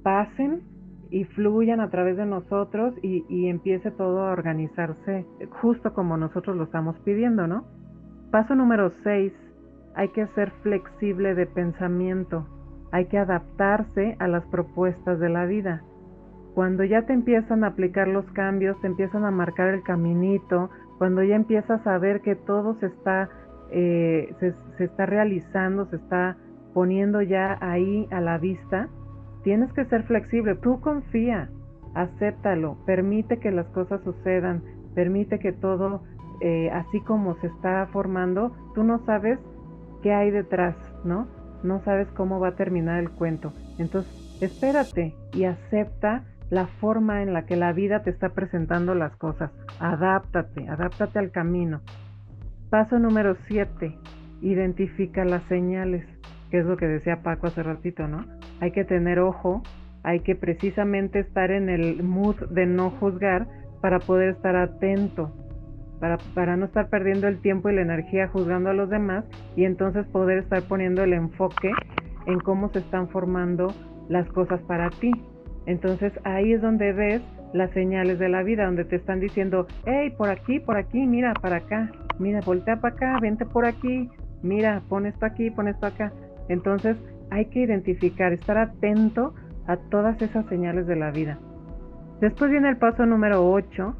[0.02, 0.62] pasen
[1.10, 5.26] y fluyan a través de nosotros y, y empiece todo a organizarse
[5.60, 7.64] justo como nosotros lo estamos pidiendo, ¿no?
[8.30, 9.32] Paso número 6
[9.94, 12.46] hay que ser flexible de pensamiento,
[12.92, 15.82] hay que adaptarse a las propuestas de la vida.
[16.54, 21.22] Cuando ya te empiezan a aplicar los cambios, te empiezan a marcar el caminito, cuando
[21.22, 23.30] ya empiezas a ver que todo se está,
[23.70, 26.36] eh, se, está realizando, se está
[26.74, 28.88] poniendo ya ahí a la vista,
[29.42, 30.54] tienes que ser flexible.
[30.56, 31.50] Tú confía,
[31.94, 34.62] acéptalo, permite que las cosas sucedan,
[34.94, 36.02] permite que todo,
[36.40, 39.38] eh, así como se está formando, tú no sabes
[40.02, 41.28] qué hay detrás, ¿no?
[41.62, 43.52] No sabes cómo va a terminar el cuento.
[43.78, 49.16] Entonces, espérate y acepta la forma en la que la vida te está presentando las
[49.16, 49.50] cosas.
[49.78, 51.80] Adáptate, adáptate al camino.
[52.68, 53.96] Paso número 7.
[54.42, 56.04] Identifica las señales,
[56.50, 58.24] que es lo que decía Paco hace ratito, ¿no?
[58.62, 59.62] Hay que tener ojo,
[60.02, 63.46] hay que precisamente estar en el mood de no juzgar
[63.82, 65.32] para poder estar atento
[66.34, 70.04] para, no estar perdiendo el tiempo y la energía juzgando a los demás y entonces
[70.06, 71.70] poder estar poniendo el enfoque
[72.26, 73.72] en cómo se están formando
[74.08, 75.12] las cosas para ti.
[75.66, 77.22] Entonces ahí es donde ves
[77.52, 81.34] las señales de la vida, donde te están diciendo, hey, por aquí, por aquí, mira,
[81.34, 84.10] para acá, mira, voltea para acá, vente por aquí,
[84.42, 86.12] mira, pon esto aquí, pon esto acá.
[86.48, 86.96] Entonces
[87.32, 89.34] hay que identificar, estar atento
[89.66, 91.38] a todas esas señales de la vida.
[92.20, 93.96] Después viene el paso número 8,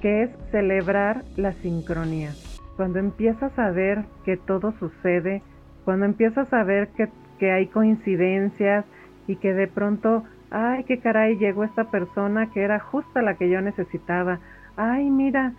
[0.00, 2.30] que es celebrar la sincronía.
[2.76, 5.42] Cuando empiezas a ver que todo sucede,
[5.84, 7.10] cuando empiezas a ver que,
[7.50, 8.84] hay coincidencias
[9.26, 10.22] y que de pronto,
[10.52, 14.38] ay, qué caray, llegó esta persona que era justa la que yo necesitaba.
[14.76, 15.54] Ay, mira,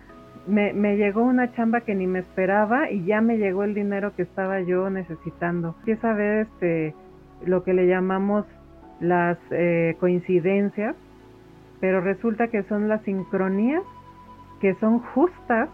[0.46, 4.22] me, llegó una chamba que ni me esperaba y ya me llegó el dinero que
[4.22, 5.74] estaba yo necesitando.
[5.80, 6.94] Empieza a este,
[7.44, 8.44] lo que le llamamos
[9.00, 10.96] las eh, coincidencias,
[11.80, 13.82] pero resulta que son las sincronías
[14.60, 15.68] que son justas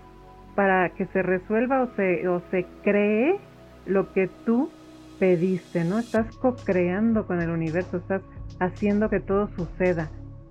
[0.57, 3.39] para que se resuelva o se, o se cree
[3.87, 4.69] lo que tú
[5.19, 5.99] pediste, ¿no?
[5.99, 8.23] Estás co-creando con el universo, estás
[8.59, 10.11] haciendo que todo suceda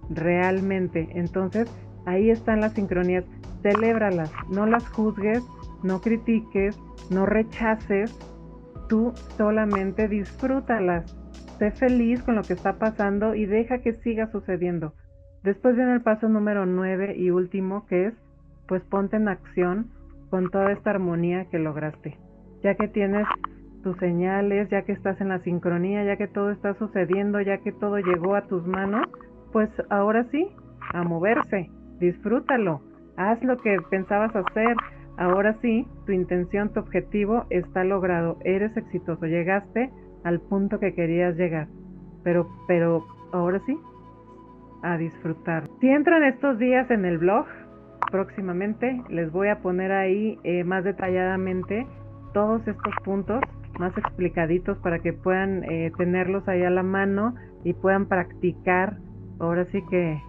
[0.10, 1.10] realmente.
[1.16, 1.70] Entonces,
[2.06, 3.26] ahí están las sincronías,
[3.62, 5.44] celébralas, no las juzgues,
[5.84, 6.80] no critiques,
[7.10, 8.18] no rechaces,
[8.88, 11.16] tú solamente disfrútalas.
[11.58, 14.94] Sé feliz con lo que está pasando y deja que siga sucediendo.
[15.44, 18.14] Después viene el paso número 9 y último, que es,
[18.68, 19.92] pues ponte en acción
[20.30, 22.18] con toda esta armonía que lograste.
[22.64, 23.26] Ya que tienes
[23.84, 27.72] tus señales, ya que estás en la sincronía, ya que todo está sucediendo, ya que
[27.72, 29.08] todo llegó a tus manos,
[29.52, 30.48] pues ahora sí,
[30.94, 32.82] a moverse, disfrútalo,
[33.20, 34.76] haz lo que pensabas hacer,
[35.18, 39.92] ahora sí, tu intención, tu objetivo está logrado, eres exitoso, llegaste
[40.24, 41.68] al punto que querías llegar,
[42.24, 43.78] pero, pero ahora sí,
[44.82, 45.66] a disfrutar.
[45.82, 47.46] Si entran estos días en el blog,
[48.10, 51.86] próximamente les voy a poner ahí eh, más detalladamente
[52.34, 53.42] todos estos puntos
[53.78, 58.98] más explicaditos para que puedan eh, tenerlos ahí a la mano y puedan practicar.
[59.40, 60.22] Ahora sí que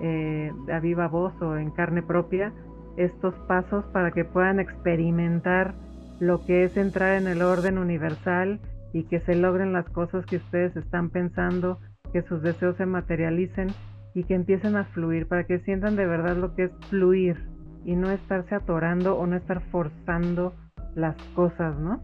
[0.00, 2.52] eh, a viva voz o en carne propia
[2.96, 5.74] estos pasos para que puedan experimentar
[6.20, 8.60] lo que es entrar en el orden universal
[8.92, 11.78] y que se logren las cosas que ustedes están pensando,
[12.12, 13.68] que sus deseos se materialicen
[14.14, 17.36] y que empiecen a fluir, para que sientan de verdad lo que es fluir
[17.84, 20.54] y no estarse atorando o no estar forzando
[20.94, 22.02] las cosas, ¿no?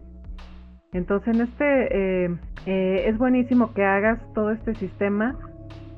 [0.93, 5.35] Entonces, en este eh, eh, es buenísimo que hagas todo este sistema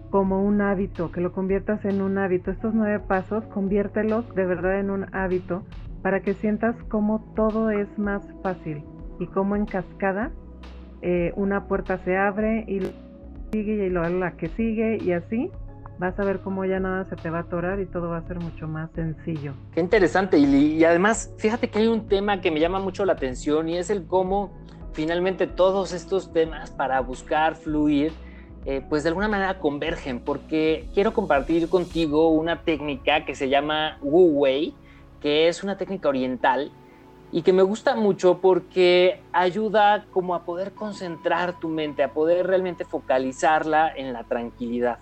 [0.10, 2.52] como un hábito, que lo conviertas en un hábito.
[2.52, 5.64] Estos nueve pasos, conviértelos de verdad en un hábito
[6.02, 8.84] para que sientas cómo todo es más fácil
[9.20, 10.32] y cómo en cascada
[11.02, 12.82] eh, una puerta se abre y
[13.52, 15.52] sigue y luego la que sigue y así
[16.00, 18.28] vas a ver cómo ya nada se te va a atorar y todo va a
[18.28, 19.54] ser mucho más sencillo.
[19.72, 23.14] Qué interesante, y, y además, fíjate que hay un tema que me llama mucho la
[23.14, 24.54] atención y es el cómo
[24.94, 28.12] finalmente todos estos temas para buscar fluir,
[28.66, 33.98] eh, pues de alguna manera convergen, porque quiero compartir contigo una técnica que se llama
[34.02, 34.74] Wu Wei,
[35.22, 36.72] que es una técnica oriental
[37.32, 42.48] y que me gusta mucho porque ayuda como a poder concentrar tu mente, a poder
[42.48, 45.00] realmente focalizarla en la tranquilidad.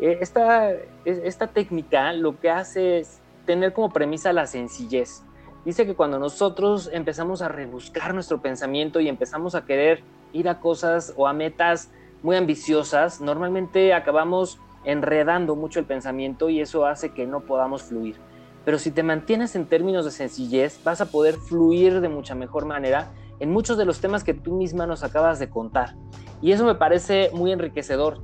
[0.00, 0.70] Eh, esta,
[1.04, 5.22] esta técnica lo que hace es tener como premisa la sencillez.
[5.64, 10.60] Dice que cuando nosotros empezamos a rebuscar nuestro pensamiento y empezamos a querer ir a
[10.60, 11.90] cosas o a metas
[12.22, 18.16] muy ambiciosas, normalmente acabamos enredando mucho el pensamiento y eso hace que no podamos fluir.
[18.64, 22.66] Pero si te mantienes en términos de sencillez, vas a poder fluir de mucha mejor
[22.66, 25.94] manera en muchos de los temas que tú misma nos acabas de contar.
[26.42, 28.20] Y eso me parece muy enriquecedor.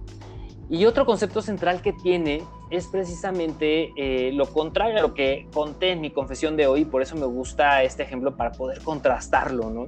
[0.69, 5.93] Y otro concepto central que tiene es precisamente eh, lo contrario a lo que conté
[5.93, 9.87] en mi confesión de hoy, por eso me gusta este ejemplo para poder contrastarlo, ¿no?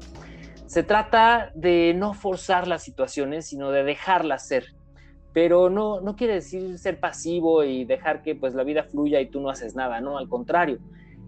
[0.67, 4.75] Se trata de no forzar las situaciones, sino de dejarlas ser.
[5.33, 9.31] Pero no, no quiere decir ser pasivo y dejar que pues la vida fluya y
[9.31, 10.79] tú no haces nada, no, al contrario.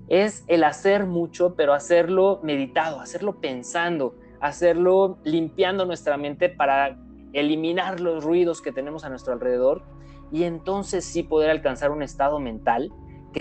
[0.09, 6.99] Es el hacer mucho, pero hacerlo meditado, hacerlo pensando, hacerlo limpiando nuestra mente para
[7.33, 9.83] eliminar los ruidos que tenemos a nuestro alrededor
[10.33, 12.91] y entonces sí poder alcanzar un estado mental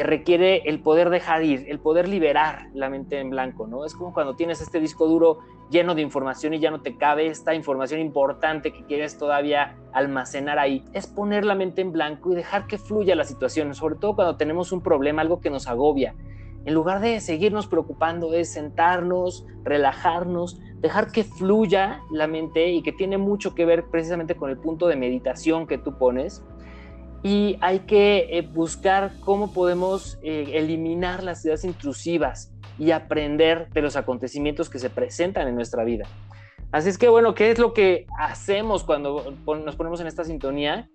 [0.03, 3.85] requiere el poder dejar ir, el poder liberar la mente en blanco, ¿no?
[3.85, 5.39] Es como cuando tienes este disco duro
[5.69, 10.59] lleno de información y ya no te cabe esta información importante que quieres todavía almacenar
[10.59, 10.83] ahí.
[10.93, 14.37] Es poner la mente en blanco y dejar que fluya la situación, sobre todo cuando
[14.37, 16.15] tenemos un problema, algo que nos agobia.
[16.65, 22.91] En lugar de seguirnos preocupando, es sentarnos, relajarnos, dejar que fluya la mente y que
[22.91, 26.43] tiene mucho que ver precisamente con el punto de meditación que tú pones.
[27.27, 33.81] Y hay que eh, buscar cómo podemos eh, eliminar las ideas intrusivas y aprender de
[33.81, 36.05] los acontecimientos que se presentan en nuestra vida.
[36.71, 40.89] Así es que bueno, ¿qué es lo que hacemos cuando nos ponemos en esta sintonía?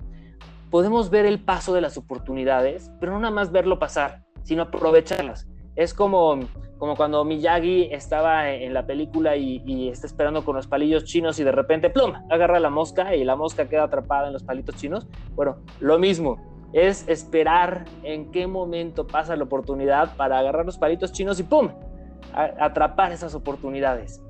[0.71, 5.47] Podemos ver el paso de las oportunidades, pero no nada más verlo pasar, sino aprovecharlas.
[5.75, 6.39] Es como,
[6.79, 11.45] como cuando Miyagi estaba en la película y, está esperando con los palillos chinos y
[11.45, 15.07] de repente, ¡plum!, agarra la mosca y la mosca queda atrapada en los palitos chinos.
[15.35, 16.39] Bueno, lo mismo,
[16.73, 21.71] es esperar en qué momento pasa la oportunidad para agarrar los palitos chinos y ¡pum!,
[22.33, 24.23] atrapar esas oportunidades.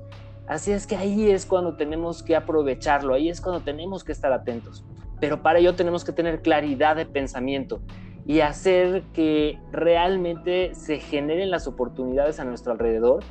[0.47, 4.33] Así es que ahí es cuando tenemos que aprovecharlo, ahí es cuando tenemos que estar
[4.33, 4.83] atentos.
[5.19, 7.79] Pero para ello tenemos que tener claridad de pensamiento
[8.25, 13.23] y hacer que realmente se generen las oportunidades a nuestro alrededor,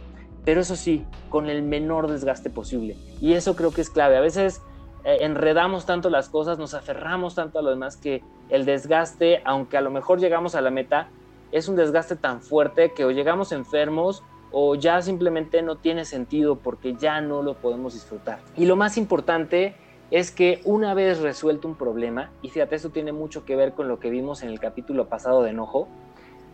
[0.44, 2.96] pero eso sí, con el menor desgaste posible.
[3.20, 4.16] Y eso creo que es clave.
[4.16, 4.60] A veces
[5.04, 9.76] eh, enredamos tanto las cosas, nos aferramos tanto a lo demás que el desgaste, aunque
[9.76, 11.08] a lo mejor llegamos a la meta,
[11.52, 16.56] es un desgaste tan fuerte que o llegamos enfermos o ya simplemente no tiene sentido
[16.56, 18.40] porque ya no lo podemos disfrutar.
[18.56, 19.74] Y lo más importante
[20.12, 23.88] es que una vez resuelto un problema, y fíjate, esto tiene mucho que ver con
[23.88, 25.88] lo que vimos en el capítulo pasado de enojo,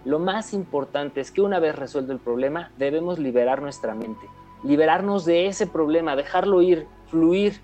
[0.04, 4.26] lo más importante es que una vez resuelto el problema debemos liberar nuestra mente.
[4.64, 7.60] liberarnos de ese problema, dejarlo ir, fluir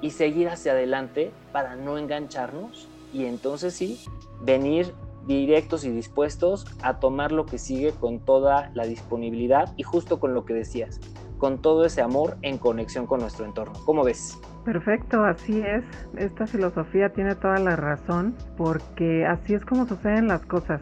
[0.00, 4.00] y seguir hacia adelante para no engancharnos y entonces sí,
[4.40, 4.92] venir
[5.28, 10.34] directos y dispuestos a tomar lo que sigue con toda la disponibilidad y justo con
[10.34, 10.98] lo que decías,
[11.38, 13.78] con todo ese amor en conexión con nuestro entorno.
[13.84, 14.36] ¿Cómo ves?
[14.64, 15.84] Perfecto, así es.
[16.16, 20.80] Esta filosofía tiene toda la razón porque así es como suceden las cosas.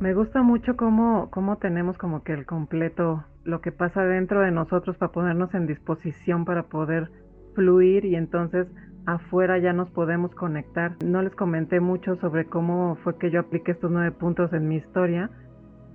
[0.00, 4.50] Me gusta mucho cómo, cómo tenemos como que el completo, lo que pasa dentro de
[4.50, 7.10] nosotros para ponernos en disposición para poder
[7.54, 8.66] fluir y entonces
[9.06, 10.96] afuera ya nos podemos conectar.
[11.04, 14.76] No les comenté mucho sobre cómo fue que yo apliqué estos nueve puntos en mi
[14.76, 15.30] historia,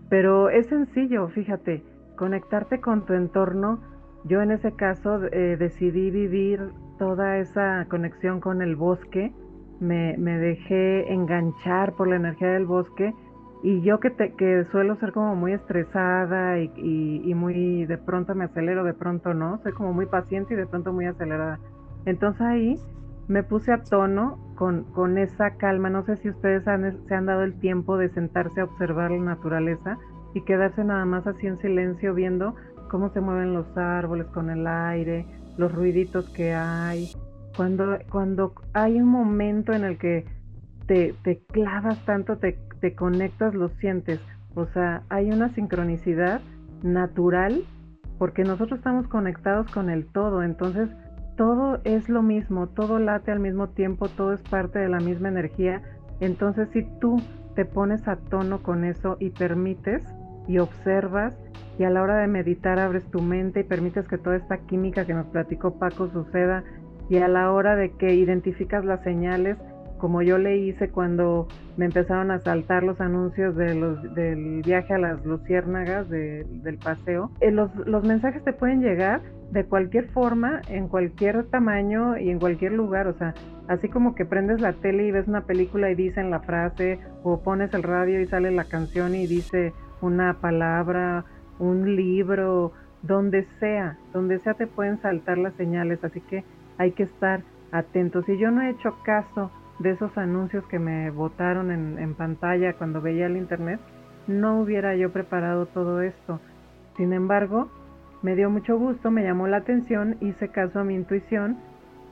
[0.09, 1.83] pero es sencillo, fíjate,
[2.15, 3.81] conectarte con tu entorno.
[4.25, 6.61] Yo en ese caso eh, decidí vivir
[6.97, 9.31] toda esa conexión con el bosque,
[9.79, 13.13] me, dejé enganchar por la energía del bosque
[13.63, 18.35] y yo que, te, que suelo ser como muy estresada y, y muy de pronto
[18.35, 21.59] me acelero, de pronto no, soy como muy paciente y de pronto muy acelerada.
[22.05, 22.75] Entonces ahí
[23.29, 25.89] me puse a tono con, con esa calma.
[25.89, 29.97] No sé si ustedes se han dado el tiempo de sentarse a observar la naturaleza
[30.33, 32.55] y quedarse nada más así en silencio viendo
[32.89, 35.25] cómo se mueven los árboles con el aire,
[35.57, 37.09] los ruiditos que hay.
[37.55, 40.25] Cuando, cuando hay un momento en el que
[40.85, 44.19] te, te clavas tanto, te, te conectas, lo sientes.
[44.55, 46.41] O sea, hay una sincronicidad
[46.83, 47.63] natural
[48.17, 50.43] porque nosotros estamos conectados con el todo.
[50.43, 50.89] Entonces,
[51.39, 55.29] todo es lo mismo, todo late al mismo tiempo, todo es parte de la misma
[55.29, 55.81] energía.
[56.19, 57.21] Entonces si tú
[57.55, 60.03] te pones a tono con eso y permites
[60.49, 61.37] y observas
[61.79, 65.05] y a la hora de meditar abres tu mente y permites que toda esta química
[65.05, 66.63] que nos platicó Paco suceda
[67.09, 69.57] y a la hora de que identificas las señales,
[69.97, 73.73] como yo le hice cuando me empezaron a saltar los anuncios de
[74.13, 79.21] del viaje a las luciérnagas del paseo, eh, los, los mensajes te pueden llegar
[79.51, 83.07] de cualquier forma, en cualquier tamaño y en cualquier lugar.
[83.07, 83.33] O sea,
[83.69, 87.41] así como que prendes la tele y ves una película y dicen la frase, o
[87.41, 91.25] pones el radio y sale la canción y dice una palabra,
[91.59, 96.03] un libro, donde sea, donde sea te pueden saltar las señales.
[96.03, 96.43] Así que
[96.77, 98.27] hay que estar atentos.
[98.27, 102.73] Y yo no he hecho caso de esos anuncios que me botaron en, en pantalla
[102.73, 103.79] cuando veía el internet,
[104.27, 106.39] no hubiera yo preparado todo esto.
[106.97, 107.69] Sin embargo,
[108.21, 111.57] me dio mucho gusto, me llamó la atención, hice caso a mi intuición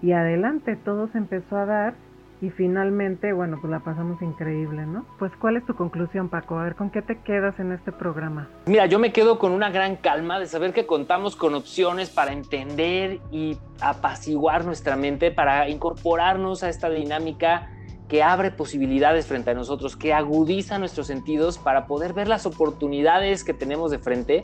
[0.02, 1.94] y adelante, todo se empezó a dar
[2.42, 5.06] y finalmente, bueno, pues la pasamos increíble, ¿no?
[5.18, 6.58] Pues ¿cuál es tu conclusión, Paco?
[6.60, 8.50] A ver, ¿con qué te quedas en este programa?
[8.68, 12.34] Mira, yo me quedo con una gran calma de saber que contamos con opciones para
[12.34, 17.72] entender y apaciguar nuestra mente, para incorporarnos a esta dinámica
[18.08, 23.44] que abre posibilidades frente a nosotros, que agudiza nuestros sentidos para poder ver las oportunidades
[23.44, 24.44] que tenemos de frente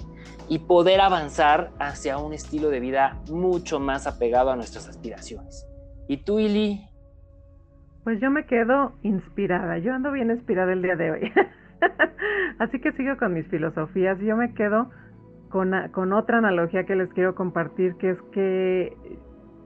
[0.50, 5.66] y poder avanzar hacia un estilo de vida mucho más apegado a nuestras aspiraciones.
[6.08, 6.93] ¿Y tú, Ili?
[8.04, 11.32] Pues yo me quedo inspirada, yo ando bien inspirada el día de hoy.
[12.60, 14.20] Así que sigo con mis filosofías.
[14.20, 14.90] Yo me quedo
[15.50, 18.98] con, con otra analogía que les quiero compartir, que es que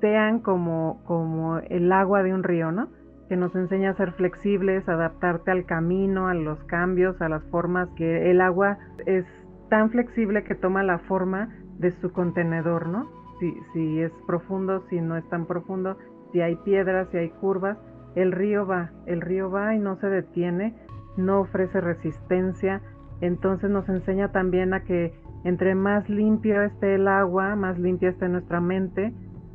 [0.01, 2.89] sean como, como el agua de un río, ¿no?
[3.27, 7.89] que nos enseña a ser flexibles, adaptarte al camino, a los cambios, a las formas,
[7.97, 9.25] que el agua es
[9.69, 13.09] tan flexible que toma la forma de su contenedor, ¿no?
[13.39, 15.97] Si, si es profundo, si no es tan profundo,
[16.31, 17.77] si hay piedras, si hay curvas,
[18.17, 20.75] el río va, el río va y no se detiene,
[21.17, 22.81] no ofrece resistencia,
[23.21, 25.13] entonces nos enseña también a que
[25.43, 29.13] entre más limpio esté el agua, más limpia esté nuestra mente,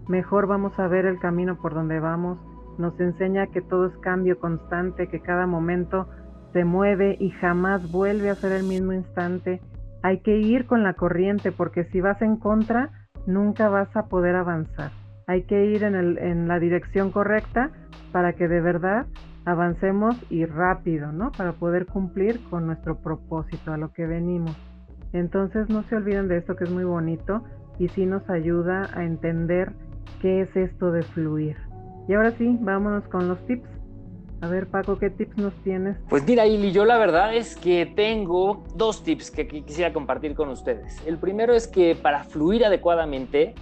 [0.09, 2.39] mejor vamos a ver el camino por donde vamos,
[2.79, 6.09] nos enseña que todo es cambio constante, que cada momento
[6.53, 9.61] se mueve y jamás vuelve a ser el mismo instante.
[10.05, 12.91] Hay que ir con la corriente porque si vas en contra,
[13.27, 14.93] nunca vas a poder avanzar.
[15.27, 17.73] Hay que ir en, en la dirección correcta
[18.13, 19.07] para que de verdad
[19.45, 21.33] avancemos y rápido, ¿no?
[21.33, 24.57] Para poder cumplir con nuestro propósito, a lo que venimos.
[25.13, 27.43] Entonces no se olviden de esto que es muy bonito
[27.79, 29.73] y sí nos ayuda a entender
[30.21, 31.57] qué es esto de fluir.
[32.09, 33.69] Y ahora sí, vámonos con los tips.
[34.41, 35.97] A ver, Paco, ¿qué tips nos tienes?
[36.09, 40.49] Pues mira, Ili, yo la verdad es que tengo dos tips que quisiera compartir con
[40.49, 41.01] ustedes.
[41.07, 43.55] El primero es que para fluir adecuadamente,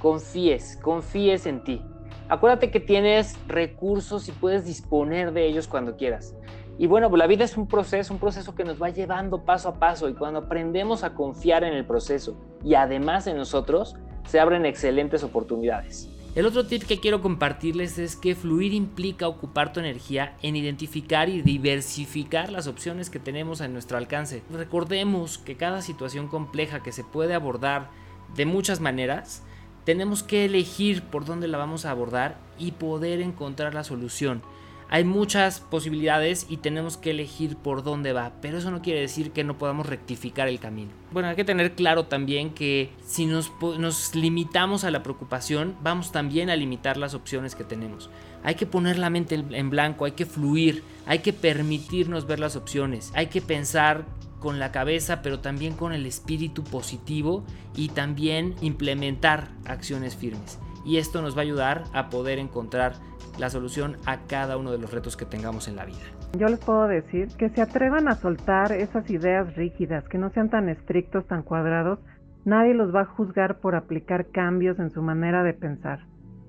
[0.00, 1.82] confíes, confíes en ti.
[2.28, 6.34] Acuérdate que tienes recursos y puedes disponer de ellos cuando quieras.
[6.78, 9.68] Y bueno, pues la vida es un proceso, un proceso que nos va llevando paso
[9.68, 13.96] a paso y cuando aprendemos a confiar en el proceso y además en nosotros,
[14.26, 16.08] se abren excelentes oportunidades.
[16.34, 21.28] El otro tip que quiero compartirles es que fluir implica ocupar tu energía en identificar
[21.28, 24.42] y diversificar las opciones que tenemos a nuestro alcance.
[24.50, 27.88] Recordemos que cada situación compleja que se puede abordar
[28.34, 29.44] de muchas maneras,
[29.84, 34.42] tenemos que elegir por dónde la vamos a abordar y poder encontrar la solución.
[34.90, 39.32] Hay muchas posibilidades y tenemos que elegir por dónde va, pero eso no quiere decir
[39.32, 40.90] que no podamos rectificar el camino.
[41.10, 46.12] Bueno, hay que tener claro también que si nos, nos limitamos a la preocupación, vamos
[46.12, 48.10] también a limitar las opciones que tenemos.
[48.44, 52.56] Hay que poner la mente en blanco, hay que fluir, hay que permitirnos ver las
[52.56, 54.04] opciones, hay que pensar
[54.44, 60.60] con la cabeza, pero también con el espíritu positivo y también implementar acciones firmes.
[60.84, 62.92] Y esto nos va a ayudar a poder encontrar
[63.38, 66.04] la solución a cada uno de los retos que tengamos en la vida.
[66.38, 70.50] Yo les puedo decir que se atrevan a soltar esas ideas rígidas, que no sean
[70.50, 71.98] tan estrictos, tan cuadrados.
[72.44, 76.00] Nadie los va a juzgar por aplicar cambios en su manera de pensar.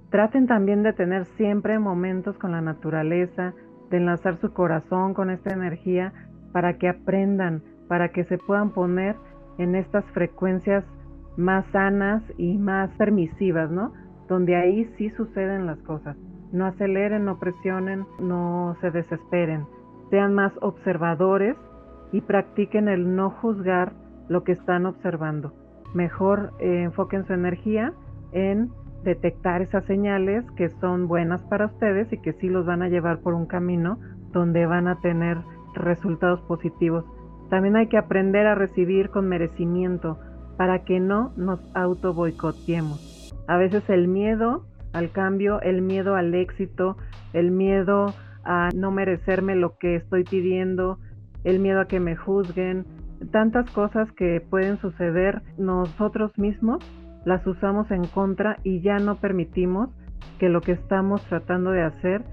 [0.09, 3.53] Traten también de tener siempre momentos con la naturaleza,
[3.89, 6.11] de enlazar su corazón con esta energía
[6.51, 9.15] para que aprendan, para que se puedan poner
[9.57, 10.83] en estas frecuencias
[11.37, 13.93] más sanas y más permisivas, ¿no?
[14.27, 16.17] Donde ahí sí suceden las cosas.
[16.51, 19.65] No aceleren, no presionen, no se desesperen.
[20.09, 21.57] Sean más observadores
[22.11, 23.93] y practiquen el no juzgar
[24.29, 25.53] lo que están observando.
[25.93, 27.93] Mejor eh, enfoquen su energía
[28.31, 28.69] en
[29.03, 33.19] detectar esas señales que son buenas para ustedes y que sí los van a llevar
[33.19, 33.99] por un camino
[34.31, 35.37] donde van a tener
[35.75, 37.05] resultados positivos
[37.49, 40.19] también hay que aprender a recibir con merecimiento
[40.57, 43.33] para que no nos auto boicoteemos.
[43.47, 46.97] A veces el miedo al cambio, el miedo al éxito,
[47.33, 50.99] el miedo a no merecerme lo que estoy pidiendo,
[51.43, 52.85] el miedo a que me juzguen,
[53.31, 56.83] tantas cosas que pueden suceder nosotros mismos
[57.25, 59.89] las usamos en contra y ya no permitimos
[60.39, 62.23] que lo que estamos tratando de hacer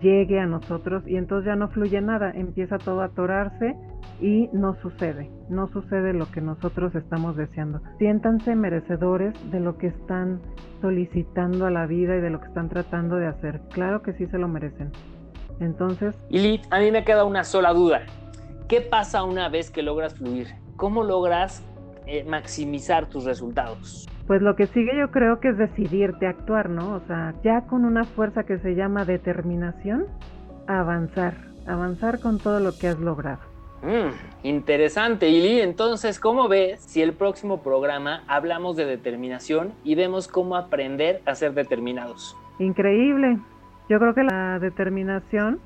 [0.00, 3.76] llegue a nosotros y entonces ya no fluye nada, empieza todo a atorarse
[4.20, 7.80] y no sucede, no sucede lo que nosotros estamos deseando.
[7.98, 10.40] Siéntanse merecedores de lo que están
[10.80, 13.60] solicitando a la vida y de lo que están tratando de hacer.
[13.70, 14.92] Claro que sí se lo merecen.
[15.60, 16.16] Entonces...
[16.28, 18.02] Y a mí me queda una sola duda.
[18.68, 20.48] ¿Qué pasa una vez que logras fluir?
[20.76, 21.62] ¿Cómo logras
[22.06, 24.08] eh, maximizar tus resultados?
[24.26, 26.94] Pues lo que sigue yo creo que es decidirte a actuar, ¿no?
[26.94, 30.06] O sea, ya con una fuerza que se llama determinación,
[30.66, 31.34] avanzar,
[31.66, 33.40] avanzar con todo lo que has logrado.
[33.82, 35.60] Mm, interesante, Ili.
[35.60, 41.34] Entonces, ¿cómo ves si el próximo programa hablamos de determinación y vemos cómo aprender a
[41.34, 42.36] ser determinados?
[42.60, 43.38] Increíble.
[43.88, 45.58] Yo creo que la determinación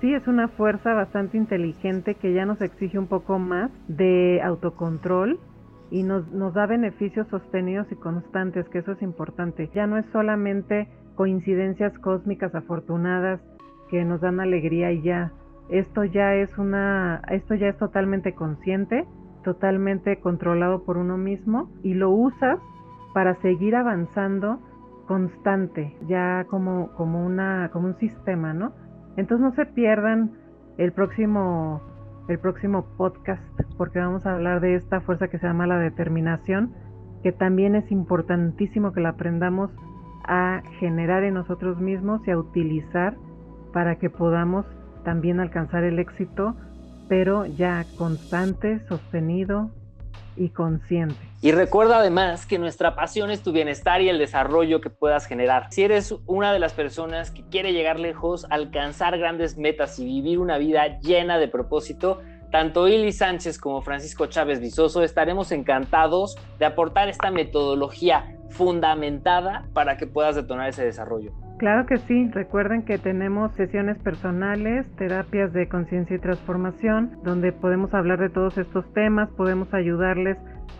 [0.00, 5.38] sí es una fuerza bastante inteligente que ya nos exige un poco más de autocontrol
[5.90, 9.70] y nos, nos da beneficios sostenidos y constantes, que eso es importante.
[9.74, 13.40] Ya no es solamente coincidencias cósmicas afortunadas
[13.90, 15.32] que nos dan alegría y ya,
[15.68, 19.06] esto ya es una, esto ya es totalmente consciente,
[19.44, 22.58] totalmente controlado por uno mismo y lo usas
[23.12, 24.58] para seguir avanzando
[25.06, 28.72] constante, ya como, como una, como un sistema, ¿no?
[29.16, 30.32] Entonces no se pierdan
[30.76, 31.82] el próximo,
[32.28, 33.42] el próximo podcast,
[33.76, 36.72] porque vamos a hablar de esta fuerza que se llama la determinación,
[37.22, 39.70] que también es importantísimo que la aprendamos
[40.26, 43.16] a generar en nosotros mismos y a utilizar
[43.72, 44.64] para que podamos
[45.04, 46.56] también alcanzar el éxito,
[47.08, 49.70] pero ya constante, sostenido
[50.36, 51.16] y consciente.
[51.40, 55.66] Y recuerda además que nuestra pasión es tu bienestar y el desarrollo que puedas generar.
[55.70, 60.38] Si eres una de las personas que quiere llegar lejos, alcanzar grandes metas y vivir
[60.38, 62.20] una vida llena de propósito,
[62.50, 69.96] tanto Ili Sánchez como Francisco Chávez Visoso estaremos encantados de aportar esta metodología fundamentada para
[69.96, 71.32] que puedas detonar ese desarrollo.
[71.58, 77.94] Claro que sí, recuerden que tenemos sesiones personales, terapias de conciencia y transformación, donde podemos
[77.94, 80.36] hablar de todos estos temas, podemos ayudarles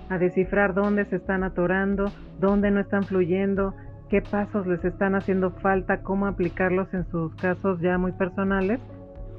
[0.08, 2.10] a descifrar dónde se están atorando,
[2.40, 3.74] dónde no están fluyendo,
[4.10, 8.80] qué pasos les están haciendo falta, cómo aplicarlos en sus casos ya muy personales.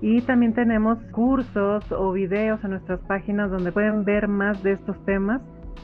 [0.02, 5.04] Y también tenemos cursos o videos en nuestras páginas donde pueden ver más de estos
[5.06, 5.42] temas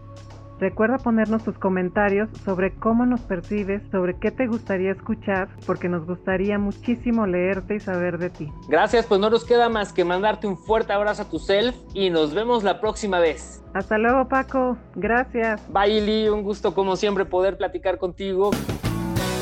[0.63, 6.07] Recuerda ponernos tus comentarios sobre cómo nos percibes, sobre qué te gustaría escuchar, porque nos
[6.07, 8.49] gustaría muchísimo leerte y saber de ti.
[8.69, 12.11] Gracias, pues no nos queda más que mandarte un fuerte abrazo a tu self y
[12.11, 13.61] nos vemos la próxima vez.
[13.75, 14.79] Hasta luego, Paco.
[14.95, 15.61] Gracias.
[15.73, 16.29] Bye, Lee.
[16.29, 18.53] Un gusto, como siempre, poder platicar contigo.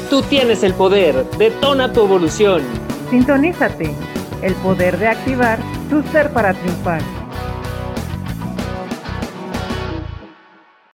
[0.09, 1.27] Tú tienes el poder.
[1.37, 2.63] Detona tu evolución.
[3.11, 3.95] Sintonízate.
[4.41, 5.59] El poder de activar
[5.91, 7.03] tu ser para triunfar.